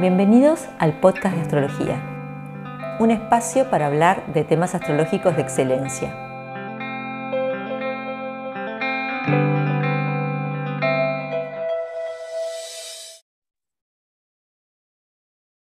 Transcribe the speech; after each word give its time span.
Bienvenidos 0.00 0.66
al 0.80 0.98
podcast 0.98 1.36
de 1.36 1.42
astrología, 1.42 2.96
un 2.98 3.12
espacio 3.12 3.70
para 3.70 3.86
hablar 3.86 4.32
de 4.34 4.42
temas 4.42 4.74
astrológicos 4.74 5.36
de 5.36 5.42
excelencia. 5.42 6.12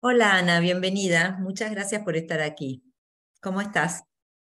Hola 0.02 0.34
Ana, 0.34 0.60
bienvenida. 0.60 1.38
Muchas 1.40 1.70
gracias 1.70 2.02
por 2.02 2.14
estar 2.14 2.42
aquí. 2.42 2.84
¿Cómo 3.40 3.62
estás? 3.62 4.04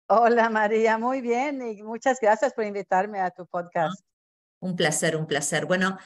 Hola 0.08 0.50
María, 0.50 0.98
muy 0.98 1.20
bien 1.20 1.62
y 1.62 1.84
muchas 1.84 2.20
gracias 2.22 2.54
por 2.54 2.64
invitarme 2.64 3.20
a 3.20 3.32
tu 3.32 3.46
podcast. 3.46 4.00
Un 4.62 4.78
placer, 4.78 5.18
un 5.18 5.28
placer. 5.28 5.66
Bueno, 5.66 5.98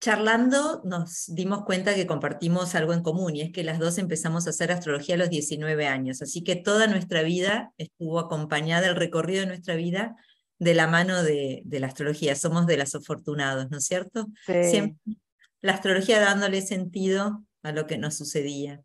charlando 0.00 0.82
nos 0.84 1.24
dimos 1.34 1.64
cuenta 1.64 1.94
que 1.94 2.06
compartimos 2.06 2.74
algo 2.74 2.92
en 2.92 3.02
común 3.02 3.36
y 3.36 3.42
es 3.42 3.52
que 3.52 3.64
las 3.64 3.78
dos 3.78 3.98
empezamos 3.98 4.46
a 4.46 4.50
hacer 4.50 4.70
astrología 4.70 5.14
a 5.14 5.18
los 5.18 5.30
19 5.30 5.86
años, 5.86 6.22
así 6.22 6.44
que 6.44 6.56
toda 6.56 6.86
nuestra 6.86 7.22
vida 7.22 7.72
estuvo 7.78 8.18
acompañada, 8.18 8.88
el 8.88 8.96
recorrido 8.96 9.40
de 9.40 9.46
nuestra 9.46 9.74
vida 9.74 10.16
de 10.58 10.74
la 10.74 10.86
mano 10.86 11.22
de, 11.22 11.62
la 11.66 11.86
astrología, 11.86 12.34
somos 12.34 12.66
de 12.66 12.76
las 12.76 12.94
afortunados, 12.94 13.70
¿no 13.70 13.78
es 13.78 13.84
cierto? 13.84 14.26
Sí. 14.46 14.64
Siempre 14.70 15.16
la 15.60 15.72
astrología 15.72 16.20
dándole 16.20 16.62
sentido 16.62 17.44
a 17.62 17.72
lo 17.72 17.86
que 17.86 17.98
nos 17.98 18.16
sucedía. 18.16 18.82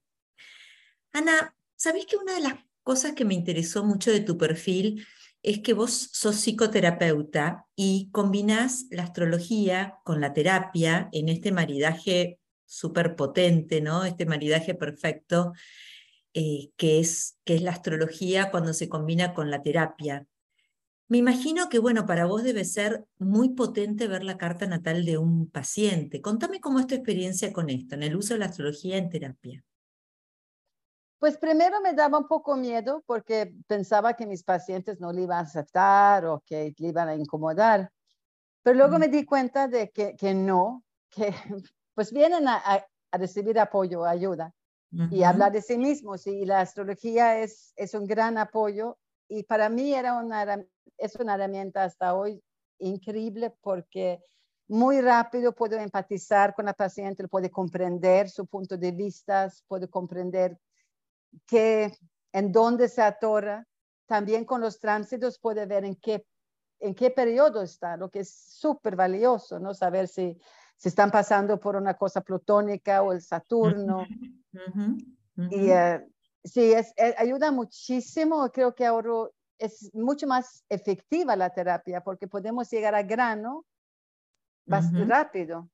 Ana, 1.13 1.55
¿sabés 1.75 2.05
que 2.05 2.17
una 2.17 2.33
de 2.33 2.41
las 2.41 2.55
cosas 2.83 3.13
que 3.13 3.25
me 3.25 3.35
interesó 3.35 3.83
mucho 3.83 4.11
de 4.11 4.21
tu 4.21 4.37
perfil 4.37 5.05
es 5.43 5.59
que 5.59 5.73
vos 5.73 6.09
sos 6.11 6.35
psicoterapeuta 6.35 7.65
y 7.75 8.09
combinás 8.11 8.85
la 8.91 9.03
astrología 9.03 9.99
con 10.03 10.21
la 10.21 10.33
terapia 10.33 11.09
en 11.11 11.29
este 11.29 11.51
maridaje 11.51 12.39
súper 12.65 13.15
potente, 13.15 13.81
¿no? 13.81 14.05
Este 14.05 14.25
maridaje 14.25 14.75
perfecto 14.75 15.53
eh, 16.33 16.69
que, 16.77 16.99
es, 16.99 17.39
que 17.43 17.55
es 17.55 17.61
la 17.61 17.71
astrología 17.71 18.51
cuando 18.51 18.73
se 18.73 18.87
combina 18.87 19.33
con 19.33 19.51
la 19.51 19.61
terapia. 19.61 20.25
Me 21.09 21.17
imagino 21.17 21.67
que, 21.67 21.79
bueno, 21.79 22.05
para 22.05 22.25
vos 22.25 22.43
debe 22.43 22.63
ser 22.63 23.03
muy 23.17 23.49
potente 23.49 24.07
ver 24.07 24.23
la 24.23 24.37
carta 24.37 24.65
natal 24.65 25.03
de 25.03 25.17
un 25.17 25.49
paciente. 25.49 26.21
Contame 26.21 26.61
cómo 26.61 26.79
es 26.79 26.87
tu 26.87 26.95
experiencia 26.95 27.51
con 27.51 27.69
esto, 27.69 27.95
en 27.95 28.03
el 28.03 28.15
uso 28.15 28.35
de 28.35 28.39
la 28.39 28.45
astrología 28.45 28.95
en 28.95 29.09
terapia. 29.09 29.65
Pues 31.21 31.37
primero 31.37 31.79
me 31.81 31.93
daba 31.93 32.17
un 32.17 32.27
poco 32.27 32.55
miedo 32.55 33.03
porque 33.05 33.53
pensaba 33.67 34.15
que 34.15 34.25
mis 34.25 34.41
pacientes 34.43 34.99
no 34.99 35.13
le 35.13 35.21
iban 35.21 35.37
a 35.37 35.41
aceptar 35.41 36.25
o 36.25 36.41
que 36.43 36.73
le 36.75 36.87
iban 36.87 37.09
a 37.09 37.15
incomodar. 37.15 37.91
Pero 38.63 38.75
luego 38.75 38.97
me 38.97 39.07
di 39.07 39.23
cuenta 39.23 39.67
de 39.67 39.91
que, 39.91 40.15
que 40.15 40.33
no, 40.33 40.83
que 41.11 41.31
pues 41.93 42.11
vienen 42.11 42.47
a, 42.47 42.55
a, 42.55 43.17
recibir 43.19 43.59
apoyo, 43.59 44.03
ayuda 44.03 44.51
y 45.11 45.21
hablar 45.21 45.51
de 45.51 45.61
sí 45.61 45.77
mismos. 45.77 46.25
Y 46.25 46.43
la 46.43 46.61
astrología 46.61 47.37
es, 47.37 47.71
es 47.75 47.93
un 47.93 48.07
gran 48.07 48.39
apoyo 48.39 48.97
y 49.27 49.43
para 49.43 49.69
mí 49.69 49.93
era 49.93 50.15
una, 50.17 50.65
es 50.97 51.15
una 51.17 51.35
herramienta 51.35 51.83
hasta 51.83 52.15
hoy 52.15 52.41
increíble 52.79 53.53
porque 53.61 54.23
muy 54.67 55.01
rápido 55.01 55.53
puedo 55.53 55.77
empatizar 55.77 56.55
con 56.55 56.65
la 56.65 56.73
paciente, 56.73 57.27
puede 57.27 57.51
comprender 57.51 58.27
su 58.27 58.47
punto 58.47 58.75
de 58.75 58.91
vista, 58.91 59.51
puede 59.67 59.87
comprender 59.87 60.57
que 61.47 61.93
en 62.33 62.51
dónde 62.51 62.87
se 62.87 63.01
atora. 63.01 63.67
También 64.05 64.45
con 64.45 64.61
los 64.61 64.79
tránsitos 64.79 65.39
puede 65.39 65.65
ver 65.65 65.85
en 65.85 65.95
qué, 65.95 66.25
en 66.79 66.93
qué 66.95 67.11
periodo 67.11 67.61
está, 67.61 67.95
lo 67.95 68.09
que 68.09 68.19
es 68.19 68.33
súper 68.33 68.95
valioso, 68.95 69.59
¿no? 69.59 69.73
Saber 69.73 70.07
si, 70.07 70.37
si 70.75 70.89
están 70.89 71.11
pasando 71.11 71.59
por 71.59 71.75
una 71.75 71.93
cosa 71.95 72.21
plutónica 72.21 73.03
o 73.03 73.13
el 73.13 73.21
Saturno. 73.21 74.05
Y 75.49 75.69
eh, 75.69 76.05
sí, 76.43 76.73
es, 76.73 76.93
eh, 76.97 77.15
ayuda 77.17 77.51
muchísimo. 77.51 78.49
Creo 78.51 78.75
que 78.75 78.85
ahora 78.85 79.29
es 79.57 79.93
mucho 79.93 80.27
más 80.27 80.65
efectiva 80.69 81.35
la 81.35 81.51
terapia 81.51 82.01
porque 82.01 82.27
podemos 82.27 82.69
llegar 82.69 82.95
a 82.95 83.03
grano 83.03 83.65
más 84.65 84.91
rápido. 85.07 85.69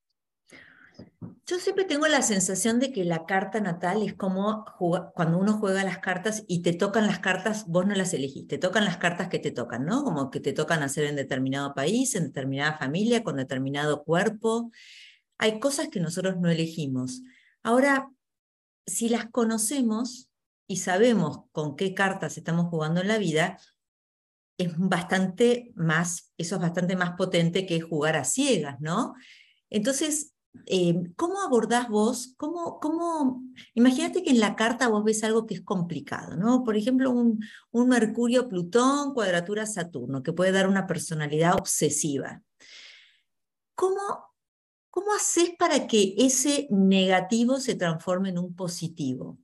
Yo 1.48 1.58
siempre 1.58 1.86
tengo 1.86 2.06
la 2.08 2.20
sensación 2.20 2.78
de 2.78 2.92
que 2.92 3.06
la 3.06 3.24
carta 3.24 3.58
natal 3.58 4.02
es 4.02 4.12
como 4.12 4.66
cuando 5.14 5.38
uno 5.38 5.54
juega 5.54 5.82
las 5.82 5.98
cartas 5.98 6.44
y 6.46 6.60
te 6.60 6.74
tocan 6.74 7.06
las 7.06 7.20
cartas, 7.20 7.64
vos 7.66 7.86
no 7.86 7.94
las 7.94 8.12
elegís, 8.12 8.46
te 8.46 8.58
tocan 8.58 8.84
las 8.84 8.98
cartas 8.98 9.30
que 9.30 9.38
te 9.38 9.50
tocan, 9.50 9.86
¿no? 9.86 10.04
Como 10.04 10.30
que 10.30 10.40
te 10.40 10.52
tocan 10.52 10.82
hacer 10.82 11.04
en 11.04 11.16
determinado 11.16 11.74
país, 11.74 12.14
en 12.16 12.24
determinada 12.24 12.76
familia, 12.76 13.24
con 13.24 13.36
determinado 13.36 14.04
cuerpo. 14.04 14.70
Hay 15.38 15.58
cosas 15.58 15.88
que 15.88 16.00
nosotros 16.00 16.36
no 16.38 16.50
elegimos. 16.50 17.22
Ahora, 17.62 18.10
si 18.86 19.08
las 19.08 19.30
conocemos 19.30 20.28
y 20.66 20.76
sabemos 20.76 21.44
con 21.52 21.76
qué 21.76 21.94
cartas 21.94 22.36
estamos 22.36 22.66
jugando 22.66 23.00
en 23.00 23.08
la 23.08 23.16
vida, 23.16 23.56
es 24.58 24.76
bastante 24.76 25.72
más, 25.76 26.30
eso 26.36 26.56
es 26.56 26.60
bastante 26.60 26.94
más 26.94 27.12
potente 27.12 27.64
que 27.64 27.80
jugar 27.80 28.16
a 28.16 28.24
ciegas, 28.24 28.78
¿no? 28.80 29.14
Entonces, 29.70 30.34
eh, 30.66 31.12
¿cómo 31.16 31.40
abordás 31.40 31.88
vos? 31.88 32.34
¿Cómo, 32.36 32.78
cómo, 32.80 33.42
imagínate 33.74 34.22
que 34.22 34.30
en 34.30 34.40
la 34.40 34.56
carta 34.56 34.88
vos 34.88 35.04
ves 35.04 35.24
algo 35.24 35.46
que 35.46 35.54
es 35.54 35.60
complicado, 35.62 36.36
¿no? 36.36 36.64
Por 36.64 36.76
ejemplo, 36.76 37.10
un, 37.10 37.42
un 37.70 37.88
Mercurio-Plutón, 37.88 39.14
cuadratura 39.14 39.66
Saturno, 39.66 40.22
que 40.22 40.32
puede 40.32 40.52
dar 40.52 40.68
una 40.68 40.86
personalidad 40.86 41.54
obsesiva. 41.54 42.42
¿Cómo, 43.74 44.34
¿Cómo 44.90 45.12
haces 45.14 45.50
para 45.58 45.86
que 45.86 46.14
ese 46.18 46.66
negativo 46.70 47.60
se 47.60 47.74
transforme 47.74 48.30
en 48.30 48.38
un 48.38 48.54
positivo? 48.54 49.38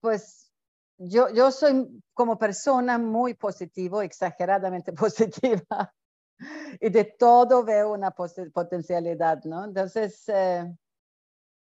Pues 0.00 0.52
yo, 0.98 1.28
yo 1.32 1.50
soy 1.50 2.02
como 2.14 2.38
persona 2.38 2.98
muy 2.98 3.34
positivo, 3.34 4.02
exageradamente 4.02 4.92
positiva 4.92 5.94
y 6.80 6.90
de 6.90 7.04
todo 7.04 7.64
veo 7.64 7.92
una 7.92 8.10
potencialidad, 8.10 9.44
¿no? 9.44 9.64
Entonces, 9.64 10.24
eh, 10.28 10.72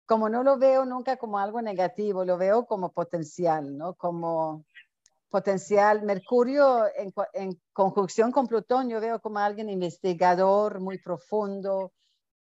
como 0.06 0.30
no 0.30 0.44
lo 0.44 0.58
veo 0.58 0.86
nunca 0.86 1.18
como 1.18 1.40
algo 1.40 1.62
negativo, 1.62 2.24
lo 2.24 2.38
veo 2.38 2.66
como 2.66 2.92
potencial, 2.92 3.78
¿no? 3.78 3.96
Como 3.96 4.66
potencial. 5.30 6.04
Mercurio 6.04 6.86
en, 6.96 7.14
en 7.34 7.62
conjunción 7.74 8.32
con 8.32 8.48
Plutón, 8.48 8.90
yo 8.90 9.02
veo 9.02 9.20
como 9.20 9.40
alguien 9.40 9.70
investigador, 9.70 10.80
muy 10.80 10.98
profundo, 11.00 11.92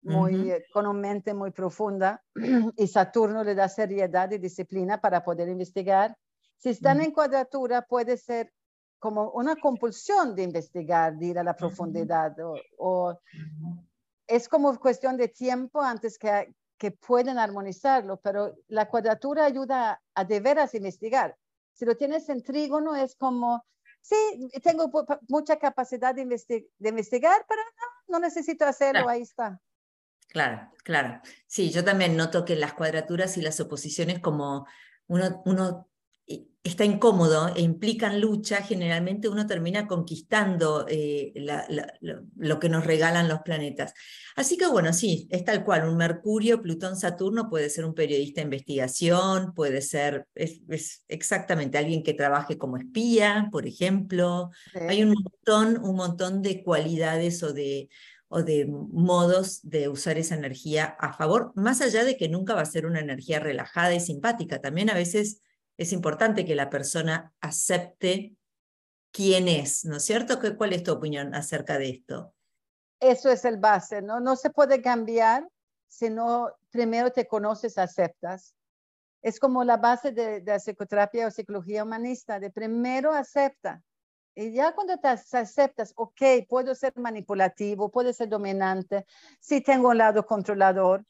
muy, 0.03 0.51
eh, 0.51 0.65
con 0.73 0.87
una 0.87 0.99
mente 0.99 1.33
muy 1.33 1.51
profunda, 1.51 2.23
y 2.77 2.87
Saturno 2.87 3.43
le 3.43 3.55
da 3.55 3.69
seriedad 3.69 4.31
y 4.31 4.37
disciplina 4.37 4.99
para 4.99 5.23
poder 5.23 5.47
investigar. 5.49 6.17
Si 6.57 6.69
están 6.69 7.01
en 7.01 7.11
cuadratura, 7.11 7.83
puede 7.83 8.17
ser 8.17 8.51
como 9.01 9.31
una 9.31 9.55
compulsión 9.55 10.35
de 10.35 10.43
investigar, 10.43 11.17
de 11.17 11.25
ir 11.25 11.39
a 11.39 11.43
la 11.43 11.55
profundidad, 11.55 12.35
o, 12.77 13.19
es 14.27 14.47
como 14.47 14.79
cuestión 14.79 15.17
de 15.17 15.27
tiempo 15.27 15.81
antes 15.81 16.19
que, 16.19 16.53
que 16.77 16.91
pueden 16.91 17.39
armonizarlo, 17.39 18.17
pero 18.17 18.55
la 18.67 18.87
cuadratura 18.87 19.45
ayuda 19.45 19.99
a 20.13 20.23
de 20.23 20.39
veras 20.39 20.75
investigar. 20.75 21.35
Si 21.73 21.83
lo 21.83 21.97
tienes 21.97 22.29
en 22.29 22.43
trígono 22.43 22.95
es 22.95 23.15
como, 23.15 23.65
sí, 24.01 24.15
tengo 24.61 24.91
mucha 25.27 25.57
capacidad 25.57 26.13
de, 26.13 26.21
investigar, 26.21 27.43
pero 27.49 27.61
no, 27.63 28.19
no 28.19 28.19
necesito 28.19 28.65
hacerlo, 28.65 29.09
ahí 29.09 29.23
está. 29.23 29.59
Claro, 30.27 30.71
claro. 30.83 31.21
Sí, 31.47 31.71
yo 31.71 31.83
también 31.83 32.15
noto 32.15 32.45
que 32.45 32.55
las 32.55 32.73
cuadraturas 32.73 33.35
y 33.37 33.41
las 33.41 33.59
oposiciones 33.59 34.19
como 34.19 34.67
uno, 35.07 35.41
uno 35.45 35.90
está 36.63 36.85
incómodo 36.85 37.51
e 37.55 37.61
implican 37.61 38.21
lucha, 38.21 38.61
generalmente 38.61 39.27
uno 39.27 39.47
termina 39.47 39.87
conquistando 39.87 40.85
eh, 40.87 41.33
lo, 42.35 42.59
que 42.59 42.69
nos 42.69 42.85
regalan 42.85 43.27
los 43.27 43.39
planetas. 43.39 43.93
Así 44.35 44.57
que 44.57 44.67
bueno, 44.67 44.93
sí, 44.93 45.27
es 45.31 45.43
tal 45.43 45.63
cual, 45.63 45.89
un 45.89 45.97
Mercurio, 45.97 46.61
Plutón, 46.61 46.97
Saturno 46.97 47.49
puede 47.49 47.69
ser 47.71 47.85
un 47.85 47.95
periodista 47.95 48.41
de 48.41 48.45
investigación, 48.45 49.53
puede 49.55 49.81
ser, 49.81 50.27
es, 50.35 50.61
exactamente 51.07 51.79
alguien 51.79 52.03
que 52.03 52.13
trabaje 52.13 52.59
como 52.59 52.77
espía, 52.77 53.49
por 53.51 53.65
ejemplo. 53.65 54.51
Hay 54.87 55.01
un 55.01 55.13
montón, 55.13 55.83
un 55.83 55.95
montón 55.95 56.43
de 56.43 56.63
cualidades 56.63 57.41
o 57.41 57.53
de, 57.53 57.89
o 58.27 58.43
de 58.43 58.67
modos 58.67 59.61
de 59.63 59.89
usar 59.89 60.19
esa 60.19 60.35
energía 60.35 60.95
a 60.99 61.13
favor, 61.13 61.53
más 61.55 61.81
allá 61.81 62.03
de 62.03 62.17
que 62.17 62.29
nunca 62.29 62.53
va 62.53 62.61
a 62.61 62.65
ser 62.65 62.85
una 62.85 62.99
energía 62.99 63.39
relajada 63.39 63.95
y 63.95 63.99
simpática. 63.99 64.61
También 64.61 64.91
a 64.91 64.93
veces 64.93 65.41
es 65.81 65.93
importante 65.93 66.45
que 66.45 66.55
la 66.55 66.69
persona 66.69 67.33
acepte 67.41 68.35
quién 69.11 69.47
es, 69.47 69.83
¿no 69.85 69.97
es 69.97 70.05
cierto? 70.05 70.39
¿Cuál 70.57 70.73
es 70.73 70.83
tu 70.83 70.91
opinión 70.91 71.33
acerca 71.33 71.77
de 71.77 71.89
esto? 71.89 72.33
Eso 72.99 73.31
es 73.31 73.45
el 73.45 73.57
base, 73.57 74.01
¿no? 74.01 74.19
No 74.19 74.35
se 74.35 74.51
puede 74.51 74.81
cambiar 74.81 75.47
si 75.87 76.09
no 76.09 76.49
primero 76.69 77.11
te 77.11 77.27
conoces, 77.27 77.77
aceptas. 77.77 78.53
Es 79.21 79.39
como 79.39 79.63
la 79.63 79.77
base 79.77 80.11
de, 80.11 80.41
la 80.41 80.57
psicoterapia 80.57 81.27
o 81.27 81.31
psicología 81.31 81.83
humanista, 81.83 82.39
de 82.39 82.49
primero 82.49 83.11
acepta. 83.11 83.81
Y 84.33 84.53
ya 84.53 84.73
cuando 84.73 84.97
te 84.97 85.09
aceptas, 85.09 85.93
ok, 85.95 86.21
puedo 86.47 86.73
ser 86.75 86.93
manipulativo, 86.95 87.89
puedo 87.91 88.13
ser 88.13 88.29
dominante, 88.29 89.05
si 89.39 89.61
tengo 89.61 89.89
un 89.89 89.97
lado 89.97 90.25
controlador, 90.25 91.05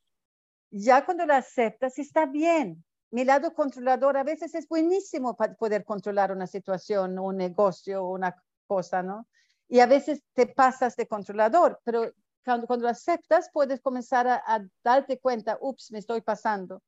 ya 0.72 1.06
cuando 1.06 1.26
lo 1.26 1.36
aceptas, 1.36 2.00
está 2.00 2.26
bien. 2.26 2.84
Mi 3.12 3.26
lado 3.26 3.54
controlador 3.54 4.16
a 4.16 4.24
veces 4.24 4.56
es 4.56 4.68
buenísimo 4.68 5.36
para 5.36 5.54
poder 5.56 5.84
controlar 5.84 6.32
una 6.32 6.48
situación, 6.48 7.20
un 7.20 7.38
negocio, 7.38 8.06
una 8.06 8.36
cosa, 8.68 9.04
¿no? 9.04 9.28
Y 9.68 9.82
a 9.82 9.86
veces 9.86 10.24
te 10.34 10.48
pasas 10.48 10.96
de 10.96 11.08
controlador, 11.08 11.82
pero 11.84 12.14
cuando, 12.44 12.68
cuando 12.68 12.84
lo 12.84 12.90
aceptas, 12.90 13.50
puedes 13.52 13.82
comenzar 13.82 14.28
a, 14.28 14.66
darte 14.84 15.20
cuenta, 15.20 15.58
ups, 15.60 15.92
me 15.92 16.00
estoy 16.00 16.22
pasando. 16.22 16.82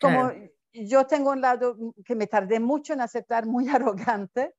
Como 0.00 0.32
yo 0.72 1.06
tengo 1.06 1.30
un 1.30 1.40
lado 1.40 1.76
que 2.04 2.14
me 2.14 2.26
tardé 2.26 2.60
mucho 2.60 2.92
en 2.92 3.00
aceptar, 3.00 3.46
muy 3.46 3.68
arrogante, 3.68 4.54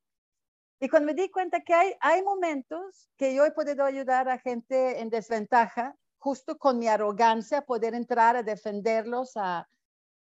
y 0.82 0.88
cuando 0.88 1.08
me 1.08 1.14
di 1.14 1.30
cuenta 1.30 1.60
que 1.60 1.74
hay, 1.74 1.92
hay 2.00 2.22
momentos 2.22 3.10
que 3.18 3.34
yo 3.34 3.44
he 3.44 3.52
podido 3.52 3.84
ayudar 3.84 4.30
a 4.30 4.38
gente 4.38 5.00
en 5.00 5.10
desventaja, 5.10 5.94
justo 6.16 6.56
con 6.56 6.78
mi 6.78 6.88
arrogancia, 6.88 7.60
poder 7.62 7.94
entrar 7.94 8.34
a 8.34 8.42
defenderlos, 8.42 9.32
a, 9.36 9.68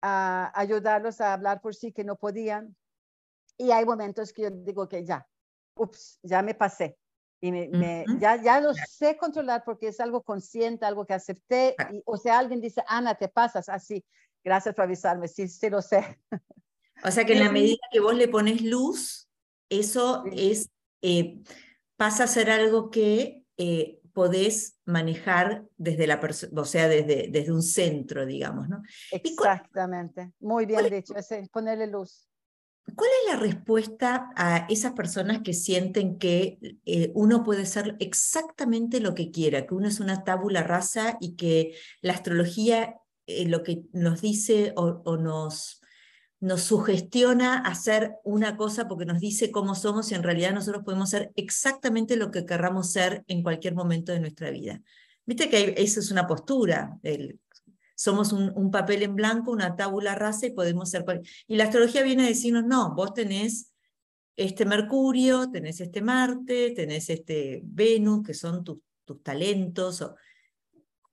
a 0.06 0.52
ayudarlos 0.54 1.22
a 1.22 1.32
hablar 1.32 1.62
por 1.62 1.74
sí 1.74 1.90
que 1.90 2.04
no 2.04 2.16
podían. 2.16 2.76
Y 3.56 3.70
hay 3.70 3.86
momentos 3.86 4.34
que 4.34 4.42
yo 4.42 4.50
digo 4.50 4.86
que 4.86 5.02
ya, 5.02 5.26
ups, 5.76 6.18
ya 6.22 6.42
me 6.42 6.54
pasé. 6.54 6.98
Y 7.40 7.50
me, 7.52 8.04
ya, 8.18 8.40
ya 8.42 8.60
lo 8.60 8.72
sé 8.74 9.16
controlar 9.16 9.64
porque 9.64 9.88
es 9.88 10.00
algo 10.00 10.22
consciente, 10.22 10.84
algo 10.84 11.06
que 11.06 11.14
acepté. 11.14 11.74
Y, 11.90 12.02
o 12.04 12.18
sea, 12.18 12.38
alguien 12.38 12.60
dice, 12.60 12.82
Ana, 12.86 13.14
te 13.14 13.28
pasas 13.28 13.70
así. 13.70 14.04
Gracias 14.42 14.74
por 14.74 14.84
avisarme, 14.84 15.26
sí, 15.26 15.48
sí 15.48 15.70
lo 15.70 15.80
sé. 15.80 16.18
O 17.02 17.10
sea 17.10 17.24
que 17.24 17.32
en 17.32 17.40
la 17.40 17.50
medida 17.52 17.78
que 17.90 18.00
vos 18.00 18.14
le 18.14 18.28
pones 18.28 18.60
luz, 18.60 19.28
eso 19.70 20.24
es, 20.32 20.68
eh, 21.00 21.42
pasa 21.96 22.24
a 22.24 22.28
ser 22.28 22.50
algo 22.50 22.90
que 22.90 23.44
eh, 23.56 24.00
podés 24.14 24.78
manejar 24.86 25.66
desde 25.76 26.06
la 26.06 26.20
o 26.56 26.64
sea, 26.64 26.88
desde, 26.88 27.28
desde 27.30 27.52
un 27.52 27.62
centro, 27.62 28.24
digamos, 28.24 28.68
¿no? 28.68 28.82
Exactamente, 29.10 30.32
muy 30.40 30.64
bien 30.64 30.88
dicho, 30.88 31.14
es 31.16 31.28
ponerle 31.50 31.88
luz. 31.88 32.26
¿Cuál 32.96 33.10
es 33.22 33.32
la 33.32 33.40
respuesta 33.40 34.30
a 34.36 34.66
esas 34.68 34.92
personas 34.92 35.40
que 35.42 35.52
sienten 35.52 36.18
que 36.18 36.58
eh, 36.84 37.12
uno 37.14 37.42
puede 37.42 37.66
ser 37.66 37.96
exactamente 37.98 39.00
lo 39.00 39.14
que 39.14 39.30
quiera, 39.30 39.66
que 39.66 39.74
uno 39.74 39.88
es 39.88 40.00
una 40.00 40.22
tábula 40.22 40.62
rasa 40.62 41.16
y 41.20 41.34
que 41.34 41.74
la 42.02 42.12
astrología 42.12 43.00
lo 43.26 43.62
que 43.62 43.84
nos 43.92 44.20
dice 44.20 44.74
o 44.76 45.16
nos 45.16 45.80
nos 46.40 46.62
sugestiona 46.62 47.58
hacer 47.58 48.16
una 48.24 48.56
cosa 48.56 48.86
porque 48.86 49.06
nos 49.06 49.20
dice 49.20 49.50
cómo 49.50 49.74
somos 49.74 50.10
y 50.10 50.14
en 50.14 50.22
realidad 50.22 50.52
nosotros 50.52 50.84
podemos 50.84 51.10
ser 51.10 51.32
exactamente 51.36 52.16
lo 52.16 52.30
que 52.30 52.44
querramos 52.44 52.92
ser 52.92 53.24
en 53.28 53.42
cualquier 53.42 53.74
momento 53.74 54.12
de 54.12 54.20
nuestra 54.20 54.50
vida. 54.50 54.82
Viste 55.26 55.48
que 55.48 55.74
eso 55.78 56.00
es 56.00 56.10
una 56.10 56.26
postura. 56.26 56.98
somos 57.94 58.32
un, 58.32 58.70
papel 58.70 59.02
en 59.02 59.14
blanco, 59.14 59.52
una 59.52 59.76
tábula 59.76 60.14
rasa 60.14 60.46
y 60.46 60.50
podemos 60.50 60.90
ser... 60.90 61.04
Y 61.46 61.56
la 61.56 61.64
astrología 61.64 62.02
viene 62.02 62.24
a 62.24 62.28
decirnos, 62.28 62.64
no, 62.64 62.94
vos 62.94 63.14
tenés 63.14 63.72
este 64.36 64.66
Mercurio, 64.66 65.50
tenés 65.50 65.80
este 65.80 66.02
Marte, 66.02 66.72
tenés 66.72 67.08
este 67.08 67.62
Venus, 67.64 68.26
que 68.26 68.34
son 68.34 68.64
tus, 68.64 68.78
tus 69.04 69.22
talentos. 69.22 70.04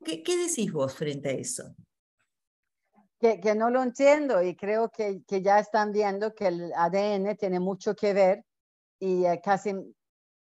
¿Qué, 0.04 0.24
¿Qué 0.24 0.38
decís 0.38 0.72
vos 0.72 0.94
frente 0.94 1.30
a 1.30 1.34
eso? 1.34 1.76
Que, 3.22 3.56
no 3.56 3.70
lo 3.70 3.84
entiendo 3.84 4.42
y 4.42 4.56
creo 4.56 4.90
que, 4.90 5.24
que, 5.28 5.44
ya 5.44 5.60
están 5.60 5.92
viendo 5.92 6.34
que 6.34 6.48
el 6.48 6.74
ADN 6.74 7.38
tiene 7.38 7.60
mucho 7.60 7.96
que 7.96 8.14
ver 8.14 8.46
y 9.00 9.26
eh, 9.26 9.40
casi 9.44 9.76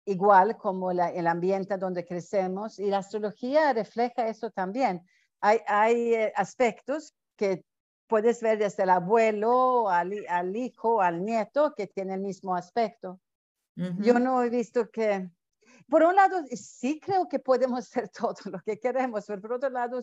igual 0.06 0.58
como 0.58 0.92
el 0.92 1.28
ambiente 1.28 1.78
donde 1.78 2.06
crecemos 2.06 2.78
y 2.80 2.86
la 2.86 3.00
astrología 3.00 3.74
refleja 3.74 4.28
eso 4.28 4.52
también. 4.52 5.04
Hay, 5.42 5.60
hay 5.68 6.14
eh, 6.14 6.34
aspectos 6.36 7.14
que 7.36 7.66
puedes 8.08 8.42
ver 8.42 8.60
desde 8.60 8.84
el 8.84 8.92
abuelo 8.92 9.90
al, 9.90 10.14
al, 10.30 10.56
hijo, 10.56 11.02
al 11.02 11.26
nieto, 11.26 11.74
que 11.76 11.88
tiene 11.88 12.14
el 12.14 12.22
mismo 12.22 12.56
aspecto. 12.56 13.20
Yo 14.00 14.18
no 14.18 14.42
he 14.42 14.50
visto 14.50 14.90
que, 14.90 15.30
por 15.88 16.02
un 16.02 16.16
lado, 16.16 16.42
sí 16.52 17.00
creo 17.00 17.28
que 17.28 17.38
podemos 17.38 17.80
hacer 17.86 18.10
todo 18.10 18.36
lo 18.46 18.60
que 18.62 18.80
queremos, 18.80 19.26
pero 19.28 19.42
por 19.42 19.54
otro 19.54 19.70
lado, 19.70 20.02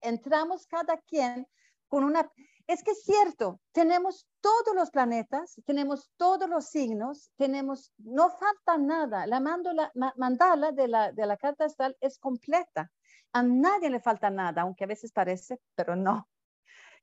entramos 0.00 0.66
cada 0.66 0.98
quien 0.98 1.46
con 1.88 2.04
una... 2.04 2.30
Es 2.66 2.82
que 2.82 2.90
es 2.90 3.02
cierto, 3.02 3.60
tenemos 3.72 4.28
todos 4.42 4.74
los 4.74 4.90
planetas, 4.90 5.60
tenemos 5.64 6.10
todos 6.18 6.48
los 6.48 6.66
signos, 6.66 7.30
tenemos, 7.36 7.92
no 7.96 8.28
falta 8.28 8.76
nada. 8.76 9.26
La 9.26 9.40
mandala 9.40 10.72
de 10.72 10.86
la, 10.86 11.10
de 11.12 11.26
la 11.26 11.38
carta 11.38 11.64
astral 11.64 11.96
es 12.00 12.18
completa. 12.18 12.90
A 13.32 13.42
nadie 13.42 13.88
le 13.88 14.00
falta 14.00 14.28
nada, 14.28 14.62
aunque 14.62 14.84
a 14.84 14.86
veces 14.86 15.12
parece, 15.12 15.58
pero 15.74 15.96
no. 15.96 16.28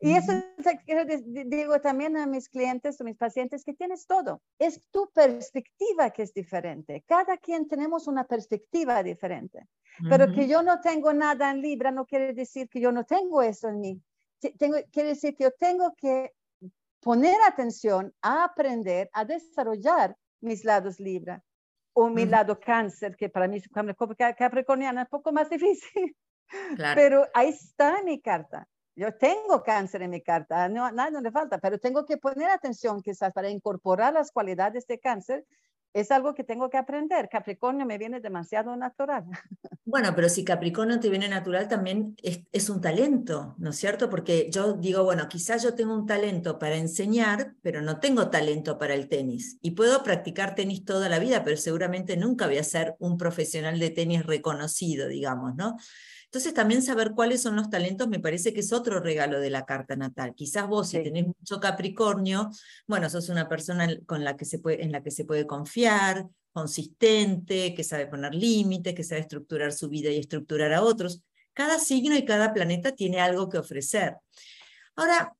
Y 0.02 0.14
eso 0.14 0.34
digo 1.46 1.80
también 1.80 2.18
a 2.18 2.28
mis 2.28 2.50
clientes 2.50 3.00
o 3.00 3.04
mis 3.04 3.18
pacientes 3.18 3.64
que 3.64 3.74
tienes 3.74 4.06
todo. 4.06 4.42
Es 4.60 4.82
tu 4.92 5.10
perspectiva 5.14 6.12
que 6.12 6.24
es 6.24 6.34
diferente. 6.34 7.04
Cada 7.08 7.38
quien 7.38 7.68
tenemos 7.68 8.08
una 8.08 8.26
perspectiva 8.26 9.02
diferente. 9.02 9.68
Pero 10.10 10.34
que 10.34 10.48
yo 10.48 10.62
no 10.62 10.82
tengo 10.82 11.14
nada 11.14 11.50
en 11.50 11.62
Libra 11.62 11.90
no 11.90 12.06
quiere 12.06 12.34
decir 12.34 12.68
que 12.68 12.82
yo 12.82 12.92
no 12.92 13.06
tengo 13.06 13.42
eso 13.42 13.70
en 13.70 13.80
mí 13.80 14.04
tengo, 14.58 14.78
quiere 14.92 15.10
decir 15.10 15.36
que 15.36 15.46
yo 15.46 15.52
tengo 15.52 15.94
que 15.96 16.32
poner 17.00 17.38
atención 17.48 18.14
a 18.22 18.46
aprender, 18.46 19.10
a 19.14 19.26
desarrollar 19.26 20.16
mis 20.42 20.66
lados 20.66 21.00
Libra 21.00 21.44
o 21.94 22.10
mi 22.10 22.26
lado 22.26 22.60
cáncer, 22.60 23.16
que 23.16 23.30
para 23.30 23.48
mí 23.48 23.62
capricorniana 24.38 25.04
es 25.04 25.06
un 25.06 25.10
poco 25.10 25.32
más 25.32 25.50
difícil. 25.50 26.16
Pero 26.96 27.26
ahí 27.34 27.50
está 27.50 28.02
mi 28.04 28.22
carta. 28.22 28.68
Yo 28.96 29.16
tengo 29.18 29.62
cáncer 29.62 30.02
en 30.04 30.12
mi 30.12 30.22
carta, 30.22 30.70
no, 30.70 30.90
nada 30.92 31.12
no 31.12 31.22
le 31.22 31.32
falta, 31.32 31.58
pero 31.58 31.80
tengo 31.80 32.06
que 32.06 32.18
poner 32.18 32.50
atención 32.50 33.02
quizás 33.02 33.34
para 33.34 33.50
incorporar 33.50 34.14
las 34.14 34.32
cualidades 34.32 34.88
de 34.88 35.00
cáncer 35.00 35.46
es 35.96 36.12
algo 36.12 36.36
que 36.36 36.44
tengo 36.44 36.70
que 36.70 36.78
aprender. 36.78 37.30
Capricornio 37.30 37.86
me 37.86 37.98
viene 37.98 38.20
demasiado 38.20 38.76
natural. 38.76 39.26
Bueno, 39.88 40.14
pero 40.16 40.30
si 40.30 40.44
Capricornio 40.44 41.00
te 41.00 41.12
viene 41.12 41.30
natural, 41.30 41.68
también 41.68 42.18
es, 42.24 42.70
un 42.72 42.82
talento, 42.82 43.54
¿no 43.60 43.70
es 43.70 43.76
cierto? 43.76 44.10
Porque 44.10 44.50
yo 44.50 44.74
digo, 44.74 45.04
bueno, 45.04 45.30
quizás 45.30 45.62
yo 45.62 45.76
tengo 45.76 45.94
un 45.94 46.08
talento 46.08 46.58
para 46.58 46.76
enseñar, 46.76 47.54
pero 47.62 47.84
no 47.84 48.00
tengo 48.00 48.32
talento 48.32 48.80
para 48.80 48.96
el 48.96 49.08
tenis. 49.08 49.60
Y 49.62 49.72
puedo 49.72 50.02
practicar 50.02 50.56
tenis 50.56 50.86
toda 50.86 51.08
la 51.08 51.20
vida, 51.20 51.44
pero 51.44 51.56
seguramente 51.56 52.18
nunca 52.18 52.48
voy 52.48 52.58
a 52.58 52.64
ser 52.64 52.96
un 52.98 53.16
profesional 53.16 53.78
de 53.78 53.92
tenis 53.92 54.26
reconocido, 54.26 55.08
digamos, 55.08 55.56
¿no? 55.56 55.78
Entonces 56.36 56.54
también 56.54 56.82
saber 56.82 57.14
cuáles 57.16 57.42
son 57.42 57.56
los 57.56 57.70
talentos 57.70 58.10
me 58.10 58.20
parece 58.20 58.54
que 58.54 58.60
es 58.60 58.74
otro 58.74 59.00
regalo 59.00 59.39
de 59.39 59.50
la 59.50 59.63
carta 59.63 59.96
natal. 59.96 60.36
Quizás 60.36 60.68
vos 60.68 60.89
si 60.89 61.01
tenés 61.01 61.27
mucho 61.27 61.62
Capricornio, 61.62 62.50
bueno, 62.88 63.10
sos 63.10 63.30
una 63.30 63.48
persona 63.48 63.88
con 64.06 64.25
la 64.25 64.36
que 64.36 64.44
se 64.44 64.60
puede, 64.60 64.84
en 64.84 64.92
la 64.92 65.01
que 65.01 65.12
se 65.12 65.24
puede 65.24 65.48
confiar, 65.48 66.27
consistente, 66.51 67.74
que 67.74 67.86
sabe 67.86 68.08
poner 68.08 68.36
límites, 68.36 68.94
que 68.94 69.06
sabe 69.06 69.22
estructurar 69.22 69.72
su 69.72 69.88
vida 69.88 70.10
y 70.10 70.18
estructurar 70.18 70.74
a 70.74 70.82
otros. 70.82 71.22
Cada 71.54 71.80
signo 71.80 72.18
y 72.18 72.25
cada 72.25 72.51
planeta 72.51 72.92
tiene 72.92 73.22
algo 73.22 73.48
que 73.48 73.58
ofrecer. 73.58 74.18
Ahora, 74.98 75.34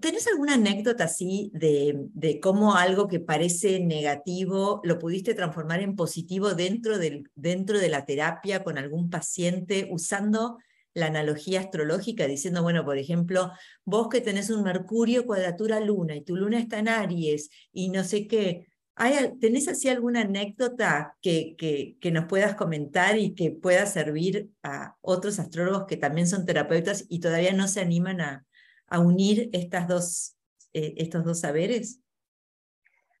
¿Tenés 0.00 0.26
alguna 0.26 0.54
anécdota 0.54 1.04
así 1.04 1.50
de, 1.54 1.94
de, 2.14 2.40
cómo 2.40 2.76
algo 2.76 3.08
que 3.08 3.20
parece 3.20 3.80
negativo 3.80 4.80
lo 4.84 4.98
pudiste 4.98 5.34
transformar 5.34 5.80
en 5.80 5.96
positivo 5.96 6.54
dentro, 6.54 6.98
del, 6.98 7.30
dentro 7.34 7.78
de 7.78 7.88
la 7.88 8.04
terapia 8.04 8.64
con 8.64 8.78
algún 8.78 9.10
paciente 9.10 9.88
usando 9.90 10.58
la 10.94 11.06
analogía 11.06 11.60
astrológica, 11.60 12.26
diciendo, 12.26 12.62
bueno, 12.62 12.84
por 12.84 12.96
ejemplo, 12.96 13.52
vos 13.84 14.08
que 14.08 14.22
tenés 14.22 14.48
un 14.48 14.62
Mercurio 14.62 15.26
cuadratura 15.26 15.78
luna 15.78 16.16
y 16.16 16.22
tu 16.22 16.36
luna 16.36 16.58
está 16.58 16.78
en 16.78 16.88
Aries 16.88 17.50
y 17.70 17.90
no 17.90 18.02
sé 18.02 18.26
qué, 18.26 18.68
¿hay, 18.94 19.38
¿tenés 19.38 19.68
así 19.68 19.90
alguna 19.90 20.22
anécdota 20.22 21.14
que, 21.20 21.54
que, 21.58 21.98
que 22.00 22.10
nos 22.10 22.24
puedas 22.24 22.54
comentar 22.54 23.18
y 23.18 23.34
que 23.34 23.50
pueda 23.50 23.84
servir 23.84 24.48
a 24.62 24.96
otros 25.02 25.38
astrólogos 25.38 25.84
que 25.86 25.98
también 25.98 26.26
son 26.26 26.46
terapeutas 26.46 27.04
y 27.10 27.20
todavía 27.20 27.52
no 27.52 27.68
se 27.68 27.80
animan 27.80 28.22
a, 28.22 28.45
a 28.88 29.00
unir 29.00 29.50
estas 29.52 29.88
dos, 29.88 30.36
eh, 30.72 30.94
estos 30.96 31.24
dos 31.24 31.40
saberes? 31.40 32.00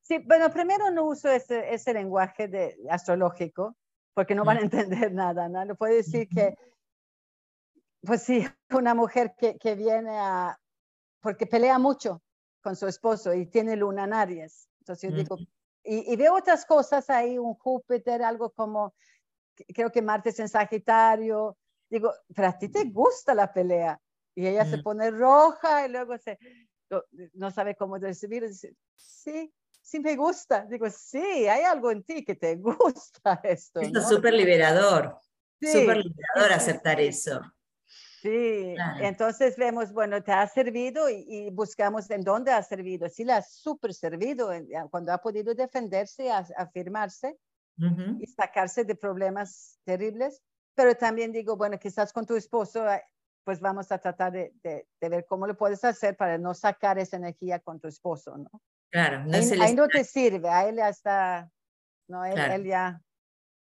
Sí, 0.02 0.18
bueno, 0.18 0.50
primero 0.52 0.90
no 0.90 1.04
uso 1.04 1.28
ese, 1.28 1.74
ese 1.74 1.92
lenguaje 1.92 2.46
de, 2.46 2.76
astrológico 2.90 3.76
porque 4.14 4.34
no 4.34 4.44
van 4.44 4.58
a 4.58 4.60
entender 4.60 5.12
nada, 5.12 5.48
¿no? 5.48 5.64
Le 5.64 5.74
puedo 5.74 5.94
decir 5.94 6.28
que, 6.28 6.56
pues 8.02 8.22
sí, 8.22 8.46
una 8.70 8.94
mujer 8.94 9.34
que, 9.36 9.58
que 9.58 9.74
viene 9.74 10.16
a, 10.18 10.58
porque 11.20 11.46
pelea 11.46 11.78
mucho 11.78 12.22
con 12.62 12.76
su 12.76 12.86
esposo 12.86 13.34
y 13.34 13.46
tiene 13.46 13.76
luna 13.76 14.04
en 14.04 14.14
Aries. 14.14 14.68
Entonces 14.80 15.10
yo 15.10 15.16
digo, 15.16 15.36
y, 15.82 16.12
y, 16.12 16.16
veo 16.16 16.34
otras 16.36 16.64
cosas 16.66 17.10
ahí, 17.10 17.38
un 17.38 17.54
Júpiter, 17.54 18.22
algo 18.22 18.50
como, 18.50 18.94
creo 19.74 19.90
que 19.90 20.02
Marte 20.02 20.30
es 20.30 20.38
en 20.40 20.48
Sagitario. 20.48 21.56
Digo, 21.88 22.12
pero 22.34 22.48
a 22.48 22.58
ti 22.58 22.68
te 22.68 22.84
gusta 22.84 23.34
la 23.34 23.52
pelea. 23.52 24.00
Y 24.36 24.46
ella 24.46 24.66
se 24.66 24.76
mm. 24.76 24.82
pone 24.82 25.10
roja 25.10 25.86
y 25.86 25.90
luego 25.90 26.16
se, 26.18 26.38
no, 27.32 27.50
sabe 27.50 27.74
cómo 27.74 27.96
recibir. 27.96 28.46
Dice, 28.46 28.76
sí, 28.94 29.52
sí 29.80 29.98
me 29.98 30.14
gusta. 30.14 30.66
Digo, 30.66 30.88
sí, 30.90 31.18
hay 31.18 31.64
algo 31.64 31.90
en 31.90 32.04
ti 32.04 32.22
que 32.22 32.34
te 32.34 32.54
gusta 32.56 33.40
esto. 33.42 33.80
Esto 33.80 33.98
es 33.98 34.08
súper 34.08 34.34
liberador. 34.34 35.18
Súper 35.60 35.96
liberador 35.96 36.52
aceptar 36.52 37.00
eso. 37.00 37.40
Sí, 38.20 38.74
entonces 39.00 39.56
vemos, 39.56 39.92
bueno, 39.92 40.22
te 40.22 40.32
ha 40.32 40.46
servido 40.48 41.08
y, 41.08 41.48
buscamos 41.50 42.10
en 42.10 42.22
dónde 42.22 42.50
ha 42.50 42.62
servido. 42.62 43.08
Sí, 43.08 43.24
le 43.24 43.34
ha 43.34 43.42
súper 43.42 43.94
servido 43.94 44.50
cuando 44.90 45.12
ha 45.12 45.18
podido 45.18 45.54
defenderse, 45.54 46.30
afirmarse 46.30 47.38
y 48.18 48.26
sacarse 48.26 48.84
de 48.84 48.96
problemas 48.96 49.78
terribles. 49.84 50.42
Pero 50.74 50.94
también 50.94 51.32
digo, 51.32 51.56
bueno, 51.56 51.78
quizás 51.78 52.12
con 52.12 52.26
tu 52.26 52.36
esposo, 52.36 52.84
pues 53.46 53.60
vamos 53.60 53.92
a 53.92 53.98
tratar 53.98 54.32
de, 54.32 54.52
de, 54.64 55.08
ver 55.08 55.24
cómo 55.24 55.46
lo 55.46 55.56
puedes 55.56 55.84
hacer 55.84 56.16
para 56.16 56.36
no 56.36 56.52
sacar 56.52 56.98
esa 56.98 57.16
energía 57.16 57.60
con 57.60 57.78
tu 57.78 57.86
esposo, 57.86 58.36
¿no? 58.36 58.50
Claro, 58.90 59.24
no 59.24 59.36
ahí, 59.36 59.74
no 59.76 59.86
te 59.86 60.02
sirve, 60.02 60.48
a 60.48 60.68
él 60.68 60.76
ya 60.76 60.88
está, 60.88 61.48
no, 62.08 62.24
él, 62.24 62.38
él 62.38 62.64
ya 62.64 63.00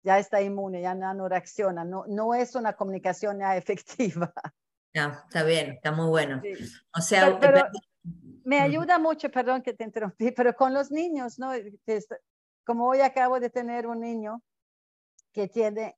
ya 0.06 0.20
está 0.20 0.42
inmune, 0.42 0.82
ya 0.82 0.94
no, 0.94 1.28
reacciona, 1.28 1.84
no, 1.84 2.06
no 2.08 2.34
es 2.36 2.56
una 2.56 2.74
comunicación 2.74 3.40
ya 3.40 3.58
efectiva. 3.58 4.32
No, 4.94 5.12
está 5.12 5.44
bien, 5.44 5.72
está 5.72 5.92
muy 5.92 6.08
bueno. 6.08 6.42
O 6.96 7.02
sea, 7.02 7.38
me 8.46 8.62
ayuda 8.62 8.98
mucho, 8.98 9.30
perdón 9.30 9.62
que 9.62 9.74
te 9.74 9.84
interrumpí, 9.84 10.32
pero 10.32 10.56
con 10.56 10.74
los 10.74 10.90
niños, 10.90 11.38
¿no? 11.38 11.52
Como 12.64 12.88
hoy 12.88 13.02
acabo 13.02 13.40
de 13.40 13.50
tener 13.50 13.88
un 13.88 14.00
niño 14.00 14.42
que 15.34 15.50
tiene, 15.50 15.98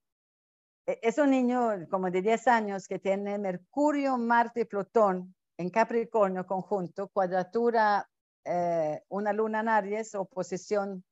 es 0.87 1.17
un 1.17 1.31
niño 1.31 1.87
como 1.89 2.09
de 2.09 2.21
10 2.21 2.47
años 2.47 2.87
que 2.87 2.97
tiene 2.97 3.37
Mercurio, 3.37 4.17
Marte 4.17 4.61
y 4.61 4.65
Plutón 4.65 5.35
en 5.57 5.69
Capricornio 5.69 6.45
conjunto, 6.45 7.09
cuadratura, 7.09 8.07
eh, 8.45 9.01
una 9.09 9.33
luna 9.33 9.59
en 9.59 9.69
Aries, 9.69 10.15
oposición 10.15 11.03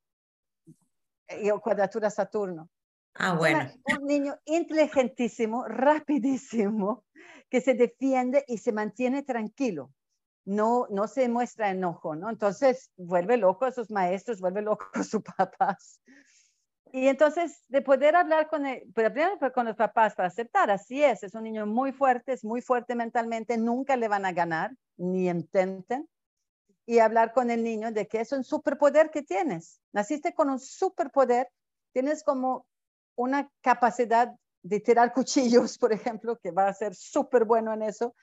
y 1.27 1.49
cuadratura 1.49 2.09
Saturno. 2.09 2.69
Ah, 3.15 3.33
bueno. 3.33 3.69
Un 3.99 4.07
niño 4.07 4.37
inteligentísimo, 4.45 5.65
rapidísimo, 5.67 7.05
que 7.49 7.59
se 7.59 7.73
defiende 7.73 8.45
y 8.47 8.59
se 8.59 8.71
mantiene 8.71 9.23
tranquilo. 9.23 9.91
No, 10.45 10.85
no 10.89 11.07
se 11.07 11.27
muestra 11.27 11.71
enojo, 11.71 12.15
¿no? 12.15 12.29
Entonces 12.29 12.91
vuelve 12.95 13.37
loco 13.37 13.65
a 13.65 13.71
sus 13.71 13.89
maestros, 13.89 14.39
vuelve 14.39 14.61
loco 14.61 14.85
a 14.93 15.03
sus 15.03 15.21
papás. 15.37 15.99
Y 16.95 17.09
entonces 17.09 17.61
de 17.67 17.81
poder 17.81 18.15
hablar 18.15 18.47
con, 18.47 18.65
él, 18.65 18.89
pero 18.95 19.11
primero 19.11 19.37
con 19.53 19.65
los 19.65 19.75
papás 19.75 20.15
para 20.15 20.29
aceptar, 20.29 20.71
así 20.71 21.03
es, 21.03 21.23
es 21.23 21.35
un 21.35 21.43
niño 21.43 21.65
muy 21.65 21.91
fuerte, 21.91 22.31
es 22.31 22.45
muy 22.45 22.61
fuerte 22.61 22.95
mentalmente, 22.95 23.57
nunca 23.57 23.97
le 23.97 24.07
van 24.07 24.25
a 24.25 24.31
ganar, 24.31 24.71
ni 24.95 25.27
intenten. 25.27 26.07
Y 26.85 26.99
hablar 26.99 27.33
con 27.33 27.51
el 27.51 27.65
niño 27.65 27.91
de 27.91 28.07
que 28.07 28.21
es 28.21 28.31
un 28.31 28.45
superpoder 28.45 29.11
que 29.11 29.23
tienes. 29.23 29.81
Naciste 29.91 30.33
con 30.33 30.49
un 30.49 30.57
superpoder, 30.57 31.49
tienes 31.91 32.23
como 32.23 32.65
una 33.15 33.51
capacidad 33.59 34.33
de 34.63 34.79
tirar 34.79 35.11
cuchillos, 35.13 35.77
por 35.77 35.91
ejemplo, 35.91 36.37
que 36.37 36.51
va 36.51 36.69
a 36.69 36.73
ser 36.73 36.95
súper 36.95 37.43
bueno 37.43 37.73
en 37.73 37.81
eso, 37.81 38.15